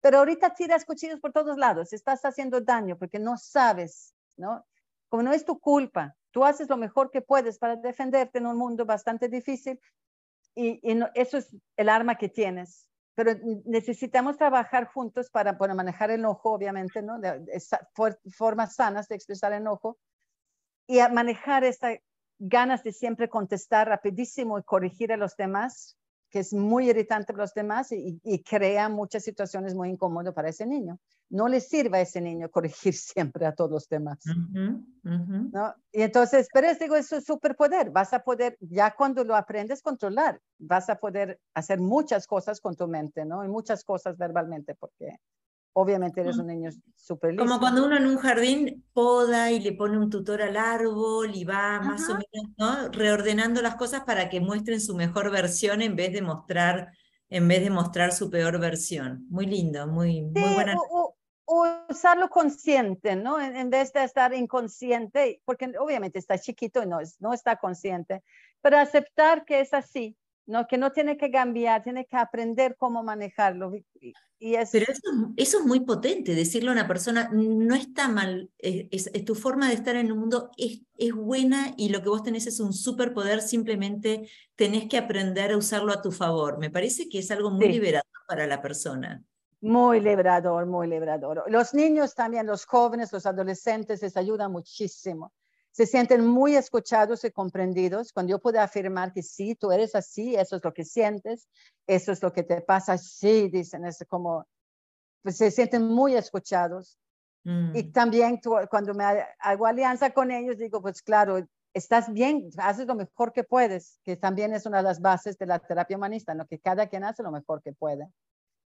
pero 0.00 0.18
ahorita 0.18 0.54
tiras 0.54 0.84
cuchillos 0.84 1.18
por 1.18 1.32
todos 1.32 1.58
lados, 1.58 1.92
estás 1.92 2.24
haciendo 2.24 2.60
daño 2.60 2.96
porque 2.96 3.18
no 3.18 3.36
sabes, 3.36 4.14
¿no? 4.36 4.64
Como 5.08 5.24
no 5.24 5.32
es 5.32 5.44
tu 5.44 5.58
culpa, 5.58 6.14
tú 6.30 6.44
haces 6.44 6.68
lo 6.68 6.76
mejor 6.76 7.10
que 7.10 7.22
puedes 7.22 7.58
para 7.58 7.76
defenderte 7.76 8.38
en 8.38 8.46
un 8.46 8.56
mundo 8.56 8.84
bastante 8.84 9.28
difícil 9.28 9.80
y, 10.54 10.80
eso 11.14 11.38
es 11.38 11.54
el 11.76 11.88
arma 11.88 12.16
que 12.16 12.28
tienes. 12.28 12.88
Pero 13.14 13.32
necesitamos 13.64 14.38
trabajar 14.38 14.86
juntos 14.86 15.30
para, 15.30 15.52
manejar 15.74 16.10
el 16.10 16.20
enojo, 16.20 16.52
obviamente, 16.52 17.02
¿no? 17.02 17.18
De, 17.18 17.44
formas 18.30 18.74
sanas 18.74 19.08
de 19.08 19.16
expresar 19.16 19.52
enojo 19.52 19.98
y 20.86 21.00
a 21.00 21.08
manejar 21.08 21.64
esta 21.64 21.98
ganas 22.40 22.82
de 22.82 22.92
siempre 22.92 23.28
contestar 23.28 23.88
rapidísimo 23.88 24.58
y 24.58 24.62
corregir 24.62 25.12
a 25.12 25.18
los 25.18 25.36
demás, 25.36 25.98
que 26.30 26.38
es 26.38 26.54
muy 26.54 26.88
irritante 26.88 27.32
para 27.32 27.44
los 27.44 27.54
demás 27.54 27.92
y, 27.92 28.42
crea 28.42 28.88
muchas 28.88 29.24
situaciones 29.24 29.74
muy 29.74 29.90
incómodas 29.90 30.32
para 30.32 30.48
ese 30.48 30.66
niño. 30.66 30.98
No 31.28 31.48
le 31.48 31.60
sirve 31.60 31.98
a 31.98 32.00
ese 32.00 32.20
niño 32.20 32.50
corregir 32.50 32.94
siempre 33.34 33.46
a 33.46 33.54
todos 33.54 33.70
los 33.70 33.88
demás. 33.88 34.18
¿no? 35.02 35.74
Y 35.92 36.02
entonces, 36.02 36.48
pero 36.52 36.68
es, 36.68 36.78
digo, 36.78 36.96
es 36.96 37.08
su 37.08 37.20
superpoder. 37.20 37.90
Vas 37.90 38.12
a 38.12 38.20
poder, 38.20 38.56
ya 38.60 38.94
cuando 38.94 39.24
lo 39.24 39.36
aprendes, 39.36 39.82
controlar. 39.82 40.40
Vas 40.58 40.88
a 40.88 40.96
poder 40.96 41.40
hacer 41.54 41.80
muchas 41.80 42.26
cosas 42.26 42.60
con 42.60 42.76
tu 42.76 42.88
mente, 42.88 43.24
¿no? 43.24 43.44
Y 43.44 43.48
muchas 43.48 43.84
cosas 43.84 44.16
verbalmente, 44.16 44.74
porque 44.74 45.18
obviamente 45.72 46.20
eres 46.20 46.38
un 46.38 46.48
niño 46.48 46.70
súper 46.96 47.30
listo. 47.30 47.44
Como 47.44 47.60
cuando 47.60 47.84
uno 47.84 47.96
en 47.96 48.06
un 48.06 48.16
jardín 48.16 48.84
poda 48.92 49.50
y 49.50 49.60
le 49.60 49.72
pone 49.72 49.98
un 49.98 50.10
tutor 50.10 50.42
al 50.42 50.56
árbol 50.56 51.34
y 51.34 51.44
va 51.44 51.80
más 51.80 52.08
o 52.08 52.14
menos 52.14 52.50
¿no? 52.56 52.88
reordenando 52.88 53.62
las 53.62 53.76
cosas 53.76 54.04
para 54.04 54.28
que 54.28 54.40
muestren 54.40 54.80
su 54.80 54.94
mejor 54.94 55.30
versión 55.30 55.82
en 55.82 55.96
vez 55.96 56.12
de 56.12 56.22
mostrar, 56.22 56.92
en 57.28 57.48
vez 57.48 57.62
de 57.62 57.70
mostrar 57.70 58.12
su 58.12 58.30
peor 58.30 58.58
versión. 58.58 59.26
Muy 59.28 59.46
lindo, 59.46 59.86
muy, 59.86 60.22
muy 60.22 60.54
buena. 60.54 60.74
O, 60.90 61.14
usarlo 61.88 62.28
consciente, 62.28 63.16
¿no? 63.16 63.40
En, 63.40 63.70
vez 63.70 63.92
de 63.92 64.04
estar 64.04 64.32
inconsciente, 64.34 65.42
porque 65.44 65.72
obviamente 65.80 66.20
está 66.20 66.38
chiquito 66.38 66.80
y 66.80 66.86
no, 66.86 66.98
no 67.18 67.32
está 67.32 67.56
consciente, 67.56 68.22
pero 68.62 68.78
aceptar 68.78 69.44
que 69.44 69.58
es 69.58 69.74
así, 69.74 70.16
¿no? 70.50 70.66
Que 70.66 70.76
no 70.76 70.92
tiene 70.92 71.16
que 71.16 71.30
cambiar, 71.30 71.82
tiene 71.82 72.04
que 72.04 72.16
aprender 72.16 72.76
cómo 72.76 73.02
manejarlo. 73.02 73.72
Y 74.38 74.54
Pero 74.72 74.86
eso, 75.36 75.58
es 75.58 75.64
muy 75.64 75.80
potente, 75.80 76.34
decirle 76.34 76.70
a 76.70 76.72
una 76.72 76.88
persona, 76.88 77.30
no 77.32 77.74
está 77.74 78.08
mal, 78.08 78.50
es, 78.58 79.10
tu 79.24 79.34
forma 79.34 79.68
de 79.68 79.74
estar 79.74 79.96
en 79.96 80.06
el 80.06 80.14
mundo 80.14 80.50
es, 80.56 80.80
es, 80.96 81.12
buena 81.12 81.74
y 81.76 81.90
lo 81.90 82.02
que 82.02 82.08
vos 82.08 82.22
tenés 82.22 82.46
es 82.46 82.58
un 82.58 82.72
superpoder, 82.72 83.42
simplemente 83.42 84.28
tenés 84.56 84.88
que 84.88 84.98
aprender 84.98 85.52
a 85.52 85.56
usarlo 85.56 85.92
a 85.92 86.02
tu 86.02 86.10
favor. 86.10 86.58
Me 86.58 86.70
parece 86.70 87.08
que 87.08 87.18
es 87.18 87.30
algo 87.30 87.50
muy 87.50 87.68
liberador 87.68 88.06
para 88.26 88.46
la 88.46 88.60
persona. 88.60 89.22
Muy 89.60 90.00
liberador, 90.00 90.64
muy 90.64 90.88
liberador. 90.88 91.44
Los 91.48 91.74
niños 91.74 92.14
también, 92.14 92.46
los 92.46 92.64
jóvenes, 92.64 93.12
los 93.12 93.26
adolescentes 93.26 94.00
les 94.00 94.16
ayuda 94.16 94.48
muchísimo 94.48 95.32
se 95.72 95.86
sienten 95.86 96.26
muy 96.26 96.56
escuchados 96.56 97.24
y 97.24 97.30
comprendidos 97.30 98.12
cuando 98.12 98.30
yo 98.30 98.38
puedo 98.40 98.60
afirmar 98.60 99.12
que 99.12 99.22
sí, 99.22 99.54
tú 99.54 99.70
eres 99.70 99.94
así, 99.94 100.34
eso 100.34 100.56
es 100.56 100.64
lo 100.64 100.72
que 100.72 100.84
sientes, 100.84 101.48
eso 101.86 102.12
es 102.12 102.22
lo 102.22 102.32
que 102.32 102.42
te 102.42 102.60
pasa, 102.60 102.98
sí, 102.98 103.48
dicen, 103.48 103.84
es 103.84 104.04
como, 104.08 104.46
pues 105.22 105.36
se 105.36 105.50
sienten 105.50 105.86
muy 105.86 106.14
escuchados. 106.14 106.98
Y 107.42 107.50
mm. 107.50 107.92
también 107.92 108.40
cuando 108.68 108.92
me 108.92 109.04
hago 109.38 109.66
alianza 109.66 110.10
con 110.10 110.30
ellos, 110.30 110.58
digo, 110.58 110.82
pues 110.82 111.00
claro, 111.00 111.46
estás 111.72 112.12
bien, 112.12 112.50
haces 112.58 112.86
lo 112.86 112.94
mejor 112.94 113.32
que 113.32 113.44
puedes, 113.44 113.98
que 114.04 114.16
también 114.16 114.52
es 114.52 114.66
una 114.66 114.78
de 114.78 114.82
las 114.82 115.00
bases 115.00 115.38
de 115.38 115.46
la 115.46 115.58
terapia 115.58 115.96
humanista, 115.96 116.34
¿no? 116.34 116.46
que 116.46 116.58
cada 116.58 116.88
quien 116.88 117.04
hace 117.04 117.22
lo 117.22 117.30
mejor 117.30 117.62
que 117.62 117.72
puede 117.72 118.08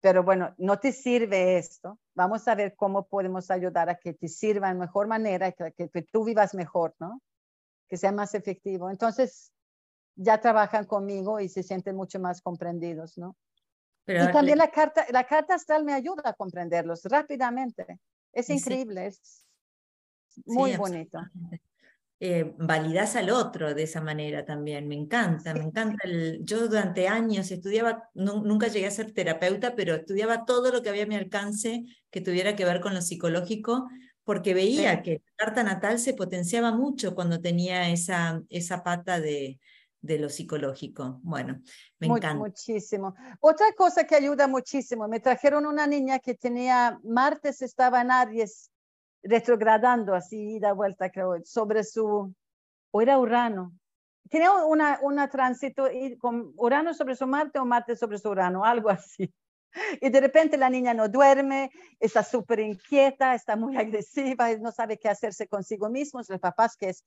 pero 0.03 0.22
bueno, 0.22 0.53
no 0.57 0.79
te 0.79 0.91
sirve 0.91 1.57
esto. 1.57 1.98
Vamos 2.13 2.45
a 2.50 2.55
ver 2.55 2.75
cómo 2.75 3.07
podemos 3.07 3.50
ayudar 3.50 3.89
a 3.89 3.95
que 3.95 4.13
te 4.13 4.27
sirva 4.27 4.69
en 4.69 4.77
mejor 4.77 5.07
manera, 5.07 5.53
que, 5.53 5.72
que, 5.72 6.01
tú 6.01 6.25
vivas 6.25 6.53
mejor, 6.53 6.93
¿no? 7.00 7.22
Que 7.88 7.95
sea 7.95 8.12
más 8.12 8.36
efectivo. 8.36 8.89
Entonces, 8.89 9.53
ya 10.15 10.41
trabajan 10.41 10.83
conmigo 10.88 11.39
y 11.39 11.48
se 11.48 11.63
sienten 11.63 11.95
mucho 11.95 12.19
más 12.19 12.41
comprendidos, 12.41 13.17
¿no? 13.17 13.38
y 14.05 14.31
también 14.33 14.57
la 14.57 14.69
carta, 14.69 15.05
la 15.10 15.24
carta 15.25 15.55
astral 15.55 15.86
me 15.86 15.93
ayuda 15.93 16.24
a 16.25 16.33
comprenderlos 16.33 17.05
rápidamente. 17.05 18.01
Es 18.33 18.50
increíble, 18.50 19.05
es 19.05 19.45
muy 20.45 20.75
bonito 20.75 21.19
eh, 22.25 22.55
validas 22.57 23.17
al 23.17 23.29
otro 23.29 23.73
de 23.73 23.83
esa 23.83 23.99
manera 23.99 24.45
también. 24.45 24.87
Me 24.87 24.95
encanta, 24.95 25.53
me 25.53 25.59
encanta. 25.59 25.97
El, 26.05 26.39
yo 26.45 26.69
durante 26.69 27.09
años 27.09 27.51
estudiaba, 27.51 28.09
nunca 28.13 28.69
llegué 28.69 28.87
a 28.87 28.91
ser 28.91 29.11
terapeuta, 29.11 29.75
pero 29.75 29.93
estudiaba 29.93 30.45
todo 30.45 30.71
lo 30.71 30.81
que 30.81 30.87
había 30.87 31.03
a 31.03 31.07
mi 31.07 31.15
alcance 31.15 31.83
que 32.09 32.21
tuviera 32.21 32.55
que 32.55 32.63
ver 32.63 32.79
con 32.79 32.93
lo 32.93 33.01
psicológico, 33.01 33.89
porque 34.23 34.53
veía 34.53 35.01
que 35.01 35.21
la 35.25 35.45
carta 35.45 35.63
natal 35.63 35.99
se 35.99 36.13
potenciaba 36.13 36.71
mucho 36.71 37.13
cuando 37.13 37.41
tenía 37.41 37.89
esa, 37.89 38.41
esa 38.47 38.85
pata 38.85 39.19
de, 39.19 39.59
de 39.99 40.17
lo 40.17 40.29
psicológico. 40.29 41.19
Bueno, 41.23 41.61
me 41.99 42.07
encanta. 42.07 42.35
Muchísimo. 42.35 43.15
Otra 43.41 43.65
cosa 43.75 44.05
que 44.05 44.15
ayuda 44.15 44.47
muchísimo, 44.47 45.09
me 45.09 45.19
trajeron 45.19 45.65
una 45.65 45.87
niña 45.87 46.19
que 46.19 46.35
tenía, 46.35 46.97
martes 47.03 47.61
estaba 47.61 47.99
en 47.99 48.11
Aries 48.11 48.71
retrogradando 49.23 50.13
así, 50.13 50.59
da 50.59 50.73
vuelta, 50.73 51.09
creo, 51.09 51.43
sobre 51.45 51.83
su, 51.83 52.33
o 52.91 53.01
era 53.01 53.17
Urano. 53.17 53.73
Tenía 54.29 54.51
una, 54.51 54.99
una 55.01 55.29
tránsito 55.29 55.87
con 56.19 56.53
Urano 56.57 56.93
sobre 56.93 57.15
su 57.15 57.25
Marte 57.27 57.59
o 57.59 57.65
Marte 57.65 57.95
sobre 57.95 58.17
su 58.17 58.29
Urano, 58.29 58.63
algo 58.65 58.89
así. 58.89 59.33
Y 60.01 60.09
de 60.09 60.21
repente 60.21 60.57
la 60.57 60.69
niña 60.69 60.93
no 60.93 61.09
duerme, 61.09 61.71
está 61.99 62.23
súper 62.23 62.59
inquieta, 62.59 63.33
está 63.33 63.55
muy 63.55 63.77
agresiva, 63.77 64.53
no 64.57 64.71
sabe 64.71 64.97
qué 64.97 65.09
hacerse 65.09 65.47
consigo 65.47 65.89
mismo. 65.89 66.21
Los 66.27 66.39
papás 66.39 66.75
que 66.77 66.89
es, 66.89 67.03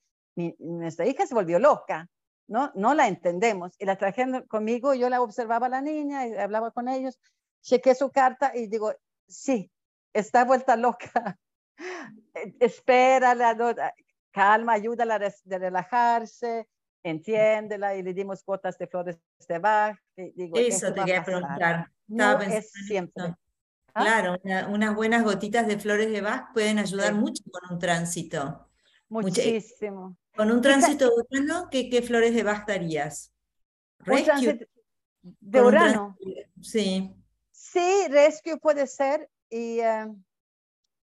nuestra 0.58 1.06
hija 1.06 1.26
se 1.26 1.34
volvió 1.34 1.58
loca, 1.58 2.08
¿no? 2.48 2.72
No 2.74 2.94
la 2.94 3.08
entendemos. 3.08 3.74
Y 3.78 3.84
la 3.84 3.96
trajeron 3.96 4.46
conmigo, 4.46 4.94
yo 4.94 5.08
la 5.08 5.22
observaba 5.22 5.66
a 5.66 5.70
la 5.70 5.80
niña, 5.80 6.26
y 6.26 6.34
hablaba 6.34 6.70
con 6.70 6.88
ellos, 6.88 7.18
chequé 7.62 7.94
su 7.94 8.10
carta 8.10 8.52
y 8.54 8.66
digo, 8.66 8.94
sí, 9.28 9.70
está 10.12 10.44
vuelta 10.44 10.76
loca. 10.76 11.38
Espera, 12.60 13.36
calma, 14.30 14.74
ayúdala 14.74 15.16
a 15.16 15.58
relajarse, 15.58 16.68
entiéndela 17.02 17.96
y 17.96 18.02
le 18.02 18.12
dimos 18.12 18.44
gotas 18.44 18.76
de 18.78 18.86
flores 18.86 19.18
de 19.48 19.58
Bach. 19.58 19.98
Digo, 20.16 20.56
Eso 20.56 20.92
te 20.92 21.00
quería 21.00 21.24
preguntar. 21.24 21.90
No 22.08 22.40
es 22.40 22.70
siempre. 22.86 23.34
¿Ah? 23.94 24.02
Claro, 24.02 24.36
unas 24.68 24.94
buenas 24.94 25.24
gotitas 25.24 25.66
de 25.66 25.78
flores 25.78 26.10
de 26.10 26.20
Bach 26.20 26.52
pueden 26.52 26.78
ayudar 26.78 27.14
mucho 27.14 27.42
con 27.50 27.72
un 27.72 27.78
tránsito. 27.78 28.68
Muchísimo. 29.08 30.16
Con 30.36 30.50
un 30.50 30.60
tránsito 30.60 31.06
de 31.06 31.22
Urano, 31.30 31.68
¿qué, 31.70 32.02
flores 32.02 32.34
de 32.34 32.42
Bach 32.42 32.66
darías? 32.66 33.32
Rescue. 34.00 34.68
de 35.22 35.62
Urano. 35.62 36.18
Sí. 36.60 37.14
Sí, 37.52 38.06
Rescue 38.10 38.58
puede 38.58 38.86
ser. 38.86 39.30
Y 39.48 39.80
eh, 39.80 40.08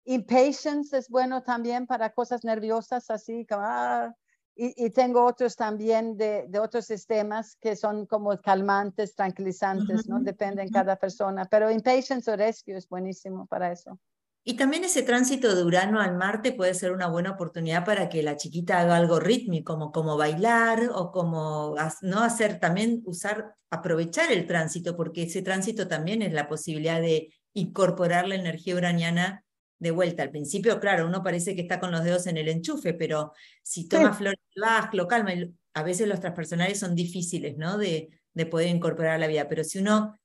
Impatience 0.04 0.96
es 0.96 1.08
bueno 1.08 1.42
también 1.42 1.86
para 1.86 2.10
cosas 2.10 2.44
nerviosas, 2.44 3.10
así 3.10 3.46
como, 3.46 3.62
ah, 3.64 4.14
y, 4.56 4.90
tengo 4.90 5.24
otros 5.24 5.56
también 5.56 6.18
de, 6.18 6.46
de, 6.48 6.58
otros 6.58 6.84
sistemas 6.84 7.56
que 7.60 7.76
son 7.76 8.04
como 8.04 8.38
calmantes, 8.42 9.14
tranquilizantes, 9.14 10.06
¿no? 10.06 10.20
Depende 10.20 10.62
en 10.62 10.68
cada 10.68 10.96
persona. 10.96 11.46
Pero 11.46 11.70
Impatience 11.70 12.30
o 12.30 12.36
Rescue 12.36 12.76
es 12.76 12.86
buenísimo 12.86 13.46
para 13.46 13.72
eso. 13.72 13.98
Y 14.42 14.54
también 14.54 14.84
ese 14.84 15.02
tránsito 15.02 15.54
de 15.54 15.64
Urano 15.64 16.00
al 16.00 16.16
Marte 16.16 16.52
puede 16.52 16.74
ser 16.74 16.92
una 16.92 17.08
buena 17.08 17.32
oportunidad 17.32 17.84
para 17.84 18.08
que 18.08 18.22
la 18.22 18.36
chiquita 18.36 18.80
haga 18.80 18.96
algo 18.96 19.20
rítmico, 19.20 19.74
como, 19.74 19.92
como 19.92 20.16
bailar 20.16 20.90
o 20.94 21.12
como 21.12 21.74
no 22.02 22.20
hacer 22.20 22.58
también 22.58 23.02
usar, 23.04 23.54
aprovechar 23.70 24.32
el 24.32 24.46
tránsito, 24.46 24.96
porque 24.96 25.24
ese 25.24 25.42
tránsito 25.42 25.88
también 25.88 26.22
es 26.22 26.32
la 26.32 26.48
posibilidad 26.48 27.00
de 27.00 27.34
incorporar 27.52 28.28
la 28.28 28.36
energía 28.36 28.76
uraniana 28.76 29.44
de 29.80 29.90
vuelta. 29.90 30.22
Al 30.22 30.30
principio, 30.30 30.78
claro, 30.78 31.06
uno 31.06 31.22
parece 31.22 31.56
que 31.56 31.62
está 31.62 31.80
con 31.80 31.90
los 31.90 32.04
dedos 32.04 32.26
en 32.28 32.36
el 32.36 32.48
enchufe, 32.48 32.94
pero 32.94 33.32
si 33.62 33.88
toma 33.88 34.12
flores 34.12 34.38
de 34.54 34.96
lo 34.96 35.08
calma. 35.08 35.32
A 35.72 35.82
veces 35.82 36.06
los 36.06 36.20
transpersonales 36.20 36.78
son 36.78 36.94
difíciles, 36.94 37.56
¿no? 37.56 37.78
De, 37.78 38.10
de 38.34 38.46
poder 38.46 38.68
incorporar 38.68 39.14
a 39.14 39.18
la 39.18 39.26
vida, 39.26 39.48
pero 39.48 39.64
si 39.64 39.78
uno 39.78 40.18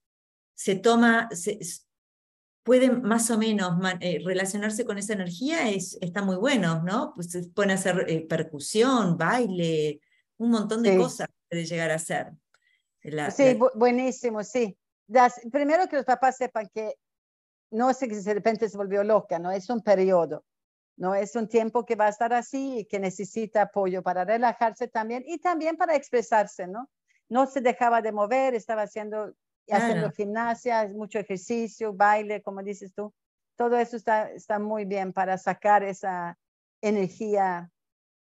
se 0.53 0.75
toma, 0.75 1.29
se, 1.31 1.59
puede 2.63 2.89
más 2.89 3.29
o 3.29 3.37
menos 3.37 3.73
eh, 3.99 4.19
relacionarse 4.25 4.85
con 4.85 4.97
esa 4.97 5.13
energía, 5.13 5.69
es, 5.69 5.97
está 6.01 6.21
muy 6.21 6.35
bueno, 6.35 6.81
¿no? 6.83 7.13
Pues 7.15 7.31
se 7.31 7.43
pueden 7.49 7.71
hacer 7.71 8.05
eh, 8.07 8.25
percusión, 8.27 9.17
baile, 9.17 10.01
un 10.37 10.49
montón 10.51 10.81
de 10.83 10.97
cosas 10.97 11.29
puede 11.47 11.65
llegar 11.65 11.91
a 11.91 11.95
hacer. 11.95 12.31
sí, 13.31 13.57
buenísimo, 13.75 14.43
sí. 14.43 14.75
primero 15.51 15.87
que 15.87 15.97
los 15.97 16.05
papás 16.05 16.37
sepan 16.37 16.67
que 16.73 16.95
no 17.75 17.89
es 17.89 17.97
que 17.97 18.07
de 18.07 18.33
repente 18.33 18.69
se 18.69 18.77
volvió 18.77 19.03
loca, 19.03 19.37
no 19.37 19.51
es 19.51 19.69
un 19.69 19.81
periodo, 19.81 20.45
no 20.97 21.13
es 21.13 21.35
un 21.35 21.47
tiempo 21.47 21.85
que 21.85 21.95
va 21.95 22.05
a 22.05 22.09
estar 22.09 22.33
así 22.33 22.79
y 22.79 22.85
que 22.85 22.99
necesita 22.99 23.63
apoyo 23.63 24.01
para 24.01 24.23
relajarse 24.23 24.87
también 24.87 25.23
y 25.27 25.39
también 25.39 25.75
para 25.75 25.95
expresarse, 25.95 26.67
¿no? 26.67 26.89
No 27.27 27.47
se 27.47 27.59
dejaba 27.59 28.01
de 28.01 28.13
mover, 28.13 28.55
estaba 28.55 28.83
haciendo, 28.83 29.33
haciendo 29.69 30.11
gimnasia, 30.11 30.87
mucho 30.87 31.19
ejercicio, 31.19 31.93
baile, 31.93 32.41
como 32.41 32.63
dices 32.63 32.93
tú. 32.93 33.13
Todo 33.57 33.77
eso 33.77 33.97
está, 33.97 34.31
está 34.31 34.57
muy 34.57 34.85
bien 34.85 35.11
para 35.11 35.37
sacar 35.37 35.83
esa 35.83 36.37
energía 36.81 37.69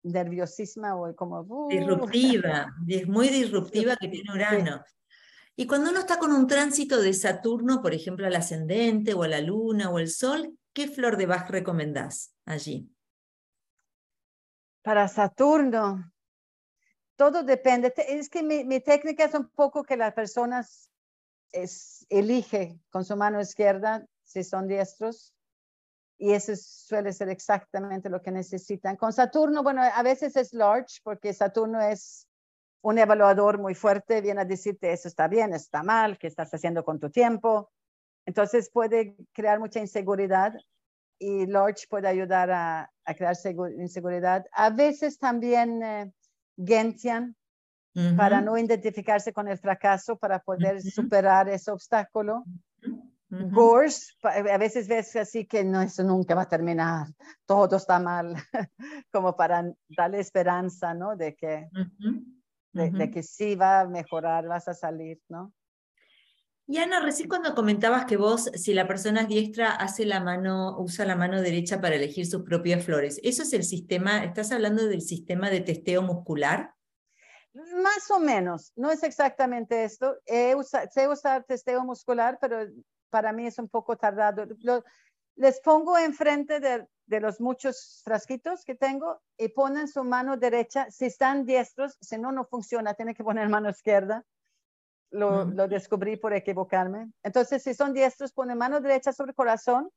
nerviosisma 0.04 0.96
o 0.96 1.16
como... 1.16 1.42
Uh. 1.42 1.70
Disruptiva, 1.70 2.74
es 2.88 3.08
muy 3.08 3.30
disruptiva 3.30 3.96
que 3.96 4.08
tiene 4.10 4.34
Urano. 4.34 4.84
Y 5.60 5.68
cuando 5.68 5.90
uno 5.90 6.00
está 6.00 6.20
con 6.20 6.32
un 6.32 6.48
tránsito 6.48 7.02
de 7.02 7.14
Saturno, 7.14 7.82
por 7.82 7.94
ejemplo, 7.94 8.26
al 8.26 8.34
ascendente 8.34 9.14
o 9.14 9.24
a 9.24 9.28
la 9.28 9.42
luna 9.42 9.90
o 9.90 10.00
el 10.00 10.10
sol, 10.10 10.58
¿qué 10.72 10.88
flor 10.88 11.18
de 11.18 11.26
Bach 11.26 11.50
recomendás 11.50 12.34
allí? 12.46 12.90
Para 14.82 15.10
Saturno, 15.10 16.14
todo 17.18 17.44
depende. 17.44 17.94
Es 18.08 18.30
que 18.30 18.42
mi, 18.42 18.80
técnica 18.80 19.26
es 19.26 19.34
un 19.34 19.50
poco 19.50 19.84
que 19.84 19.98
las 19.98 20.14
personas 20.14 20.90
es, 21.52 22.06
elige 22.08 22.80
con 22.90 23.04
su 23.04 23.18
mano 23.18 23.42
izquierda 23.42 24.08
si 24.24 24.46
son 24.46 24.66
diestros 24.66 25.36
y 26.18 26.32
eso 26.32 26.54
suele 26.56 27.12
ser 27.12 27.28
exactamente 27.28 28.10
lo 28.10 28.22
que 28.22 28.32
necesitan. 28.32 28.96
Con 28.96 29.12
Saturno, 29.12 29.62
bueno, 29.62 29.82
a 29.84 30.04
veces 30.04 30.38
es 30.38 30.54
large 30.54 31.02
porque 31.04 31.34
Saturno 31.34 31.82
es 31.82 32.29
un 32.82 32.98
evaluador 32.98 33.60
muy 33.60 33.76
fuerte 33.76 34.22
viene 34.22 34.42
a 34.42 34.46
decirte 34.46 34.92
eso 34.92 35.08
está 35.08 35.28
bien, 35.28 35.54
está 35.54 35.84
mal, 35.84 36.18
qué 36.18 36.28
estás 36.28 36.54
haciendo 36.54 36.84
con 36.84 37.00
tu 37.00 37.10
tiempo. 37.10 37.72
Entonces 38.26 38.70
puede 38.70 39.16
crear 39.34 39.60
mucha 39.60 39.80
inseguridad 39.80 40.54
y 41.18 41.46
Lodge 41.46 41.88
puede 41.90 42.08
ayudar 42.08 42.52
a, 42.52 42.92
crear 43.18 43.36
inseguridad. 43.78 44.46
A 44.54 44.70
veces 44.70 45.20
también 45.20 45.84
eh, 45.84 46.14
Gentian 46.58 47.36
para 48.16 48.40
no 48.40 48.58
identificarse 48.58 49.34
con 49.34 49.50
el 49.50 49.58
fracaso, 49.58 50.16
para 50.16 50.40
poder 50.40 50.82
superar 50.82 51.50
ese 51.50 51.72
obstáculo. 51.72 52.46
Gorse, 53.30 54.14
a 54.24 54.58
veces 54.58 54.88
ves 54.88 55.16
así 55.16 55.46
que 55.46 55.64
no, 55.64 55.82
eso 55.82 56.04
nunca 56.04 56.34
va 56.34 56.44
a 56.44 56.50
terminar, 56.50 57.08
todo 57.46 57.76
está 57.76 58.00
mal, 58.00 58.34
como 59.12 59.36
para 59.36 59.72
darle 59.90 60.20
esperanza, 60.20 60.96
¿no? 60.96 61.16
De 61.16 61.36
que 61.36 61.70
de, 62.80 63.12
que 63.12 63.24
sí 63.24 63.56
va 63.56 63.82
a 63.82 63.88
mejorar, 63.88 64.48
vas 64.48 64.68
a 64.68 64.74
salir, 64.74 65.20
¿no? 65.28 65.54
Y 66.68 66.78
Ana, 66.78 67.00
recién 67.00 67.28
cuando 67.28 67.56
comentabas 67.56 68.06
que 68.06 68.16
vos, 68.16 68.44
si 68.54 68.76
la 68.76 68.88
persona 68.88 69.22
es 69.22 69.28
diestra, 69.28 69.72
hace 69.72 70.06
la 70.06 70.20
mano, 70.20 70.78
usa 70.80 71.04
la 71.04 71.16
mano 71.16 71.42
derecha 71.42 71.82
para 71.82 71.96
elegir 71.96 72.28
sus 72.28 72.44
propias 72.44 72.86
flores. 72.86 73.20
¿Eso 73.24 73.42
es 73.42 73.54
el 73.54 73.64
sistema, 73.64 74.24
estás 74.24 74.52
hablando 74.52 74.86
del 74.86 75.02
sistema 75.02 75.50
de 75.50 75.62
testeo 75.62 76.04
muscular? 76.04 76.76
Más 77.54 78.12
o 78.12 78.20
menos, 78.20 78.72
no 78.76 78.92
es 78.92 79.02
exactamente 79.02 79.84
esto. 79.84 80.16
sé 80.28 81.08
usar 81.08 81.44
testeo 81.44 81.84
muscular, 81.84 82.38
pero 82.40 82.68
para 83.10 83.34
mí 83.34 83.48
es 83.48 83.58
un 83.58 83.68
poco 83.68 83.98
tardado. 83.98 84.46
Les 85.40 85.62
pongo 85.62 85.98
enfrente 85.98 86.60
de, 86.60 86.86
de 87.06 87.20
los 87.22 87.40
muchos 87.40 88.02
frasquitos 88.04 88.66
que 88.66 88.76
tengo 88.76 89.22
y 89.38 89.48
ponen 89.48 89.88
su 89.88 90.04
mano 90.04 90.36
derecha. 90.36 90.92
Si 90.92 91.06
están 91.06 91.46
diestros, 91.46 91.98
si 92.02 92.18
no, 92.18 92.34
no 92.34 92.44
funciona, 92.44 92.94
tiene 92.94 93.16
que 93.16 93.24
poner 93.24 93.48
mano 93.48 93.70
izquierda. 93.70 94.26
Lo, 95.12 95.46
lo, 95.46 95.68
descubrí 95.68 96.18
por 96.18 96.34
equivocarme. 96.34 97.12
Entonces, 97.24 97.64
si 97.64 97.74
son 97.74 97.94
diestros, 97.94 98.34
ponen 98.34 98.58
mano 98.58 98.82
derecha 98.82 99.12
sobre 99.12 99.32
el 99.32 99.36
corazón 99.36 99.90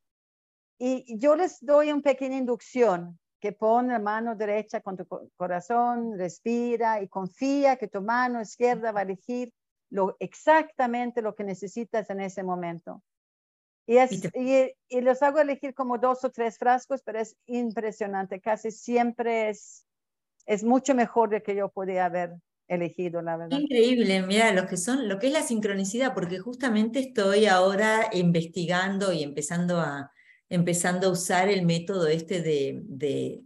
y 0.78 1.18
yo 1.18 1.36
les 1.36 1.58
doy 1.60 1.92
una 1.92 2.02
pequeña 2.02 2.38
inducción 2.38 3.18
que 3.40 3.52
pone 3.52 3.92
la 3.92 3.98
mano 3.98 4.36
derecha 4.36 4.80
con 4.80 4.96
tu 4.96 5.06
corazón, 5.36 6.16
respira 6.16 7.02
y 7.02 7.08
confía 7.08 7.76
que 7.76 7.88
tu 7.88 8.00
mano 8.00 8.40
izquierda 8.40 8.92
va 8.92 9.00
a 9.00 9.02
elegir 9.02 9.52
lo, 9.90 10.16
exactamente 10.20 11.20
lo 11.20 11.34
que 11.34 11.42
necesitas 11.42 12.08
en 12.08 12.20
ese 12.20 12.44
momento. 12.44 13.02
Y, 13.86 13.98
y, 14.88 15.00
los 15.00 15.22
hago 15.22 15.40
elegir 15.40 15.74
como 15.74 15.98
dos 15.98 16.24
o 16.24 16.30
tres 16.30 16.56
frascos, 16.56 17.02
pero 17.04 17.18
es 17.18 17.36
impresionante. 17.46 18.40
Casi 18.40 18.70
siempre 18.70 19.50
es, 19.50 19.84
es 20.46 20.62
mucho 20.62 20.94
mejor 20.94 21.30
de 21.30 21.42
que 21.42 21.56
yo 21.56 21.68
podía 21.68 22.06
haber 22.06 22.34
elegido, 22.68 23.22
la 23.22 23.36
verdad. 23.36 23.58
Increíble, 23.58 24.22
mira, 24.22 24.52
lo 24.52 24.66
que 24.66 24.76
son, 24.76 25.08
lo 25.08 25.18
que 25.18 25.26
es 25.26 25.32
la 25.32 25.42
sincronicidad, 25.42 26.14
porque 26.14 26.38
justamente 26.38 27.00
estoy 27.00 27.46
ahora 27.46 28.08
investigando 28.12 29.12
y 29.12 29.22
empezando 29.22 29.80
a, 29.80 30.12
empezando 30.48 31.08
a 31.08 31.10
usar 31.10 31.48
el 31.48 31.66
método 31.66 32.06
este 32.06 32.40
de, 32.40 32.82
de, 32.84 33.42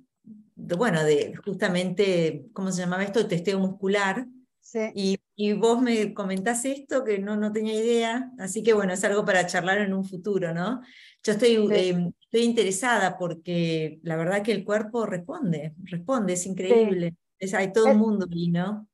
bueno, 0.54 1.02
de 1.02 1.34
justamente, 1.44 2.46
¿cómo 2.52 2.70
se 2.72 2.82
llamaba 2.82 3.04
esto? 3.04 3.26
Testeo 3.26 3.58
muscular. 3.58 4.26
Sí. 4.60 4.90
Y 4.94 5.18
y 5.38 5.52
vos 5.52 5.82
me 5.82 6.14
comentás 6.14 6.64
esto 6.64 7.04
que 7.04 7.18
no, 7.18 7.36
no 7.36 7.52
tenía 7.52 7.74
idea, 7.74 8.32
así 8.38 8.62
que 8.62 8.72
bueno, 8.72 8.94
es 8.94 9.04
algo 9.04 9.22
para 9.26 9.46
charlar 9.46 9.78
en 9.78 9.92
un 9.92 10.02
futuro, 10.02 10.54
¿no? 10.54 10.80
Yo 11.22 11.32
estoy, 11.32 11.56
em, 11.56 12.10
estoy 12.22 12.42
interesada 12.42 13.18
porque 13.18 14.00
la 14.02 14.16
verdad 14.16 14.42
que 14.42 14.52
el 14.52 14.64
cuerpo 14.64 15.04
responde, 15.04 15.74
responde, 15.84 16.32
es 16.32 16.46
increíble. 16.46 17.16
Es, 17.38 17.52
hay 17.52 17.70
todo 17.70 17.90
el 17.90 17.98
mundo 17.98 18.26
ahí, 18.32 18.48
¿no? 18.48 18.88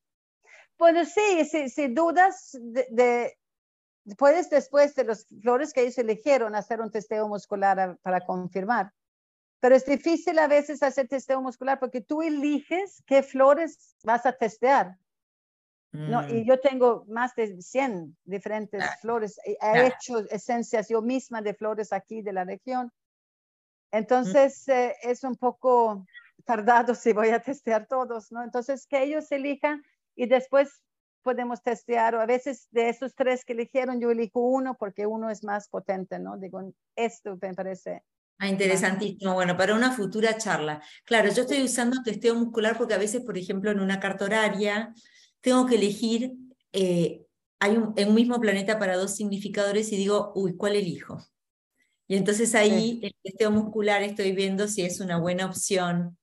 Bueno, 0.77 1.05
sí, 1.05 1.45
si, 1.69 1.87
dudas 1.87 2.59
de, 2.61 3.37
puedes 4.17 4.49
después 4.49 4.93
de 4.95 5.05
los 5.05 5.25
flores 5.41 5.71
que 5.71 5.83
ellos 5.83 5.97
eligieron 5.97 6.55
hacer 6.55 6.81
un 6.81 6.91
testeo 6.91 7.29
muscular 7.29 7.97
para 8.01 8.25
confirmar. 8.25 8.91
Pero 9.61 9.75
es 9.75 9.85
difícil 9.85 10.37
a 10.39 10.47
veces 10.47 10.83
hacer 10.83 11.07
testeo 11.07 11.41
muscular 11.41 11.79
porque 11.79 12.01
tú 12.01 12.21
eliges 12.21 13.01
qué 13.07 13.23
flores 13.23 13.95
vas 14.03 14.25
a 14.25 14.33
testear. 14.33 14.97
No, 15.93 16.27
y 16.27 16.41
mm. 16.41 16.45
yo 16.45 16.59
tengo 16.59 17.05
más 17.07 17.35
de 17.35 17.61
100 17.61 18.17
diferentes 18.25 18.83
flores. 18.99 19.39
He 19.45 19.87
hecho 19.87 20.27
esencias 20.29 20.89
yo 20.89 21.01
misma 21.03 21.41
de 21.41 21.53
flores 21.53 21.93
aquí 21.93 22.23
de 22.23 22.33
la 22.33 22.43
región. 22.43 22.91
Entonces 23.91 24.67
eh, 24.69 24.95
es 25.03 25.23
un 25.23 25.35
poco 25.35 26.05
tardado 26.45 26.95
si 26.95 27.13
voy 27.13 27.29
a 27.29 27.39
testear 27.39 27.87
todos, 27.87 28.31
¿no? 28.31 28.43
Entonces 28.43 28.87
que 28.87 29.03
ellos 29.03 29.31
elijan 29.31 29.83
y 30.15 30.25
después 30.25 30.81
podemos 31.21 31.61
testear, 31.61 32.15
o 32.15 32.21
a 32.21 32.25
veces 32.25 32.67
de 32.71 32.89
esos 32.89 33.15
tres 33.15 33.45
que 33.45 33.53
eligieron, 33.53 34.01
yo 34.01 34.11
elijo 34.11 34.41
uno 34.41 34.75
porque 34.75 35.05
uno 35.05 35.29
es 35.29 35.43
más 35.43 35.69
potente, 35.69 36.17
¿no? 36.19 36.37
Digo, 36.37 36.73
esto 36.95 37.37
me 37.39 37.53
parece 37.53 38.03
Ah, 38.39 38.47
interesantísimo. 38.47 39.33
Bueno, 39.35 39.55
para 39.55 39.73
una 39.73 39.91
futura 39.91 40.37
charla. 40.37 40.81
Claro, 41.05 41.29
yo 41.31 41.43
estoy 41.43 41.63
usando 41.63 42.01
testeo 42.03 42.35
muscular 42.35 42.77
porque 42.77 42.93
a 42.93 42.97
veces, 42.97 43.23
por 43.23 43.37
ejemplo, 43.37 43.71
en 43.71 43.79
una 43.79 43.99
carta 43.99 44.25
horaria, 44.25 44.93
tengo 45.43 45.65
que 45.65 45.75
elegir, 45.75 46.33
eh, 46.71 47.25
hay 47.59 47.77
un, 47.77 47.93
un, 47.95 48.15
mismo 48.15 48.39
planeta 48.39 48.79
para 48.79 48.95
dos 48.97 49.15
significadores 49.15 49.91
y 49.91 49.97
digo, 49.97 50.31
uy, 50.35 50.55
¿cuál 50.55 50.75
elijo? 50.75 51.21
Y 52.07 52.15
entonces 52.15 52.55
ahí 52.55 52.99
el 53.03 53.13
testeo 53.21 53.51
muscular 53.51 54.03
estoy 54.03 54.31
viendo 54.31 54.67
si 54.67 54.83
es 54.83 54.99
una 54.99 55.17
buena 55.17 55.45
opción 55.45 56.17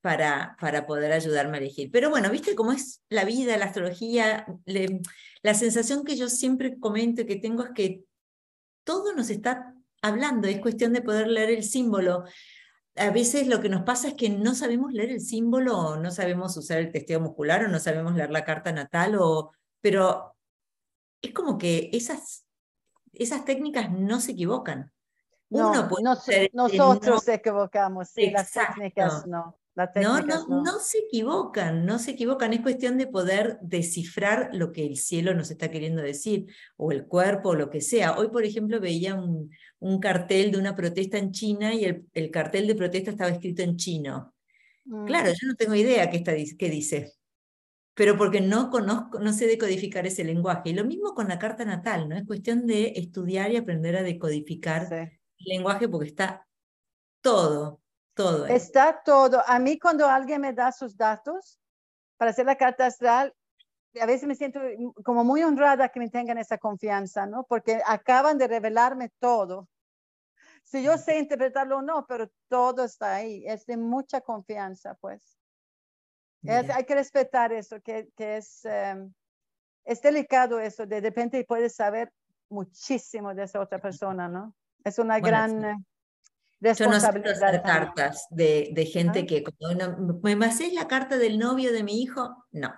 para, 0.00 0.56
para 0.60 0.86
poder 0.86 1.12
ayudarme 1.12 1.58
a 1.58 1.60
elegir. 1.60 1.90
Pero 1.90 2.10
bueno, 2.10 2.30
viste 2.30 2.54
cómo 2.54 2.72
es 2.72 3.02
la 3.10 3.24
vida, 3.24 3.56
la 3.56 3.66
astrología, 3.66 4.46
la 5.42 5.54
sensación 5.54 6.04
que 6.04 6.16
yo 6.16 6.28
siempre 6.28 6.78
comento 6.78 7.22
y 7.22 7.26
que 7.26 7.36
tengo 7.36 7.64
es 7.64 7.70
que 7.74 8.04
todo 8.84 9.14
nos 9.14 9.30
está 9.30 9.74
hablando, 10.00 10.48
es 10.48 10.60
cuestión 10.60 10.92
de 10.92 11.02
poder 11.02 11.28
leer 11.28 11.50
el 11.50 11.64
símbolo. 11.64 12.24
A 12.96 13.10
veces 13.10 13.46
lo 13.46 13.60
que 13.60 13.68
nos 13.68 13.82
pasa 13.82 14.08
es 14.08 14.14
que 14.14 14.30
no 14.30 14.54
sabemos 14.54 14.92
leer 14.92 15.10
el 15.10 15.20
símbolo, 15.20 15.78
o 15.78 15.96
no 15.96 16.10
sabemos 16.10 16.56
usar 16.56 16.78
el 16.78 16.92
testeo 16.92 17.20
muscular, 17.20 17.64
o 17.64 17.68
no 17.68 17.78
sabemos 17.78 18.14
leer 18.14 18.30
la 18.30 18.44
carta 18.44 18.72
natal, 18.72 19.16
o, 19.18 19.52
pero 19.80 20.34
es 21.20 21.32
como 21.32 21.58
que 21.58 21.90
esas, 21.92 22.46
esas 23.12 23.44
técnicas 23.44 23.90
no 23.90 24.20
se 24.20 24.32
equivocan. 24.32 24.92
Uno 25.48 25.88
puede 25.88 26.50
nosotros 26.52 27.26
no, 27.26 27.32
equivocamos, 27.32 28.08
sí, 28.08 28.30
las 28.30 28.50
técnicas 28.50 29.26
no. 29.26 29.58
No, 29.96 30.22
no, 30.22 30.46
no, 30.48 30.78
se 30.80 31.00
equivocan, 31.00 31.84
no 31.84 31.98
se 31.98 32.12
equivocan. 32.12 32.54
Es 32.54 32.62
cuestión 32.62 32.96
de 32.96 33.06
poder 33.06 33.58
descifrar 33.60 34.48
lo 34.54 34.72
que 34.72 34.86
el 34.86 34.96
cielo 34.96 35.34
nos 35.34 35.50
está 35.50 35.70
queriendo 35.70 36.00
decir, 36.00 36.46
o 36.78 36.92
el 36.92 37.06
cuerpo, 37.06 37.50
o 37.50 37.54
lo 37.54 37.68
que 37.68 37.82
sea. 37.82 38.16
Hoy, 38.16 38.28
por 38.28 38.44
ejemplo, 38.44 38.80
veía 38.80 39.14
un, 39.14 39.50
un 39.80 40.00
cartel 40.00 40.50
de 40.50 40.58
una 40.58 40.74
protesta 40.74 41.18
en 41.18 41.30
China 41.30 41.74
y 41.74 41.84
el, 41.84 42.06
el, 42.14 42.30
cartel 42.30 42.66
de 42.66 42.74
protesta 42.74 43.10
estaba 43.10 43.30
escrito 43.30 43.62
en 43.62 43.76
chino. 43.76 44.34
Claro, 45.06 45.30
mm. 45.30 45.34
yo 45.34 45.48
no 45.48 45.54
tengo 45.56 45.74
idea 45.74 46.08
qué, 46.08 46.16
está, 46.18 46.32
qué 46.32 46.70
dice, 46.70 47.12
pero 47.92 48.16
porque 48.16 48.40
no 48.40 48.70
conozco, 48.70 49.18
no 49.18 49.32
sé 49.34 49.46
decodificar 49.46 50.06
ese 50.06 50.24
lenguaje. 50.24 50.70
Y 50.70 50.74
lo 50.74 50.84
mismo 50.84 51.14
con 51.14 51.28
la 51.28 51.38
carta 51.38 51.66
natal, 51.66 52.08
¿no? 52.08 52.16
Es 52.16 52.24
cuestión 52.24 52.66
de 52.66 52.94
estudiar 52.96 53.52
y 53.52 53.56
aprender 53.56 53.96
a 53.96 54.02
decodificar 54.02 54.90
el 54.90 55.18
lenguaje 55.44 55.86
porque 55.86 56.08
está 56.08 56.46
todo, 57.20 57.82
todo. 58.16 58.46
Está 58.46 59.02
todo. 59.04 59.42
A 59.46 59.58
mí 59.58 59.78
cuando 59.78 60.08
alguien 60.08 60.40
me 60.40 60.52
da 60.52 60.72
sus 60.72 60.96
datos 60.96 61.60
para 62.16 62.30
hacer 62.32 62.46
la 62.46 62.56
carta 62.56 62.86
astral, 62.86 63.34
a 64.00 64.06
veces 64.06 64.26
me 64.26 64.34
siento 64.34 64.60
como 65.04 65.22
muy 65.22 65.42
honrada 65.42 65.90
que 65.90 66.00
me 66.00 66.10
tengan 66.10 66.38
esa 66.38 66.58
confianza, 66.58 67.26
¿no? 67.26 67.44
Porque 67.44 67.80
acaban 67.86 68.38
de 68.38 68.48
revelarme 68.48 69.10
todo. 69.20 69.68
Si 70.64 70.82
yo 70.82 70.98
sé 70.98 71.18
interpretarlo 71.18 71.78
o 71.78 71.82
no, 71.82 72.06
pero 72.06 72.28
todo 72.48 72.84
está 72.84 73.14
ahí. 73.14 73.44
Es 73.46 73.66
de 73.66 73.76
mucha 73.76 74.20
confianza, 74.20 74.94
pues. 75.00 75.38
hay 76.48 76.84
que 76.84 76.94
respetar 76.94 77.52
eso, 77.52 77.80
que, 77.80 78.08
que 78.16 78.38
es, 78.38 78.64
em, 78.64 79.12
es 79.84 80.00
delicado 80.02 80.58
eso. 80.58 80.86
De 80.86 81.00
repente 81.00 81.44
puedes 81.44 81.74
saber 81.74 82.10
muchísimo 82.48 83.34
de 83.34 83.44
esa 83.44 83.60
otra 83.60 83.78
persona, 83.78 84.28
¿no? 84.28 84.54
Es 84.84 84.98
una 84.98 85.20
gran... 85.20 85.84
Yo 86.60 86.88
no 86.88 86.98
sé 86.98 87.06
hacer 87.06 87.62
cartas 87.62 88.26
de, 88.30 88.70
de 88.72 88.86
gente 88.86 89.26
que, 89.26 89.42
como, 89.42 90.18
¿me 90.22 90.46
hacéis 90.46 90.72
la 90.72 90.88
carta 90.88 91.18
del 91.18 91.38
novio 91.38 91.72
de 91.72 91.82
mi 91.82 92.00
hijo? 92.00 92.44
No. 92.50 92.72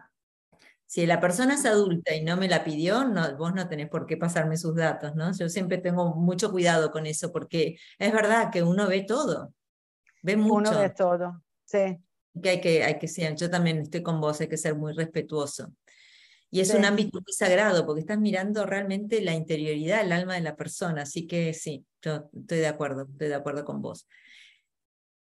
Si 0.84 1.06
la 1.06 1.20
persona 1.20 1.54
es 1.54 1.66
adulta 1.66 2.14
y 2.14 2.24
no 2.24 2.36
me 2.36 2.48
la 2.48 2.64
pidió, 2.64 3.04
no, 3.04 3.36
vos 3.36 3.54
no 3.54 3.68
tenés 3.68 3.88
por 3.88 4.06
qué 4.06 4.16
pasarme 4.16 4.56
sus 4.56 4.74
datos, 4.74 5.14
¿no? 5.14 5.30
Yo 5.36 5.48
siempre 5.48 5.78
tengo 5.78 6.14
mucho 6.14 6.50
cuidado 6.50 6.90
con 6.90 7.06
eso, 7.06 7.30
porque 7.30 7.78
es 7.98 8.12
verdad 8.12 8.50
que 8.50 8.62
uno 8.62 8.88
ve 8.88 9.02
todo, 9.02 9.52
ve 10.22 10.36
mucho. 10.36 10.70
Uno 10.70 10.80
ve 10.80 10.90
todo, 10.90 11.42
sí. 11.64 11.98
Que 12.42 12.48
hay 12.48 12.60
que, 12.60 12.84
hay 12.84 12.98
que 12.98 13.06
ser, 13.06 13.34
yo 13.36 13.50
también 13.50 13.78
estoy 13.78 14.02
con 14.02 14.20
vos, 14.20 14.40
hay 14.40 14.48
que 14.48 14.56
ser 14.56 14.74
muy 14.74 14.94
respetuoso. 14.94 15.72
Y 16.50 16.60
es 16.60 16.72
un 16.72 16.84
ámbito 16.84 17.20
muy 17.20 17.32
sagrado, 17.32 17.84
porque 17.84 18.00
estás 18.00 18.18
mirando 18.18 18.64
realmente 18.64 19.20
la 19.20 19.34
interioridad, 19.34 20.00
el 20.00 20.12
alma 20.12 20.34
de 20.34 20.40
la 20.40 20.56
persona. 20.56 21.02
Así 21.02 21.26
que 21.26 21.52
sí, 21.52 21.84
yo 22.00 22.30
estoy 22.32 22.58
de 22.58 22.66
acuerdo, 22.66 23.06
estoy 23.10 23.28
de 23.28 23.34
acuerdo 23.34 23.64
con 23.64 23.82
vos. 23.82 24.06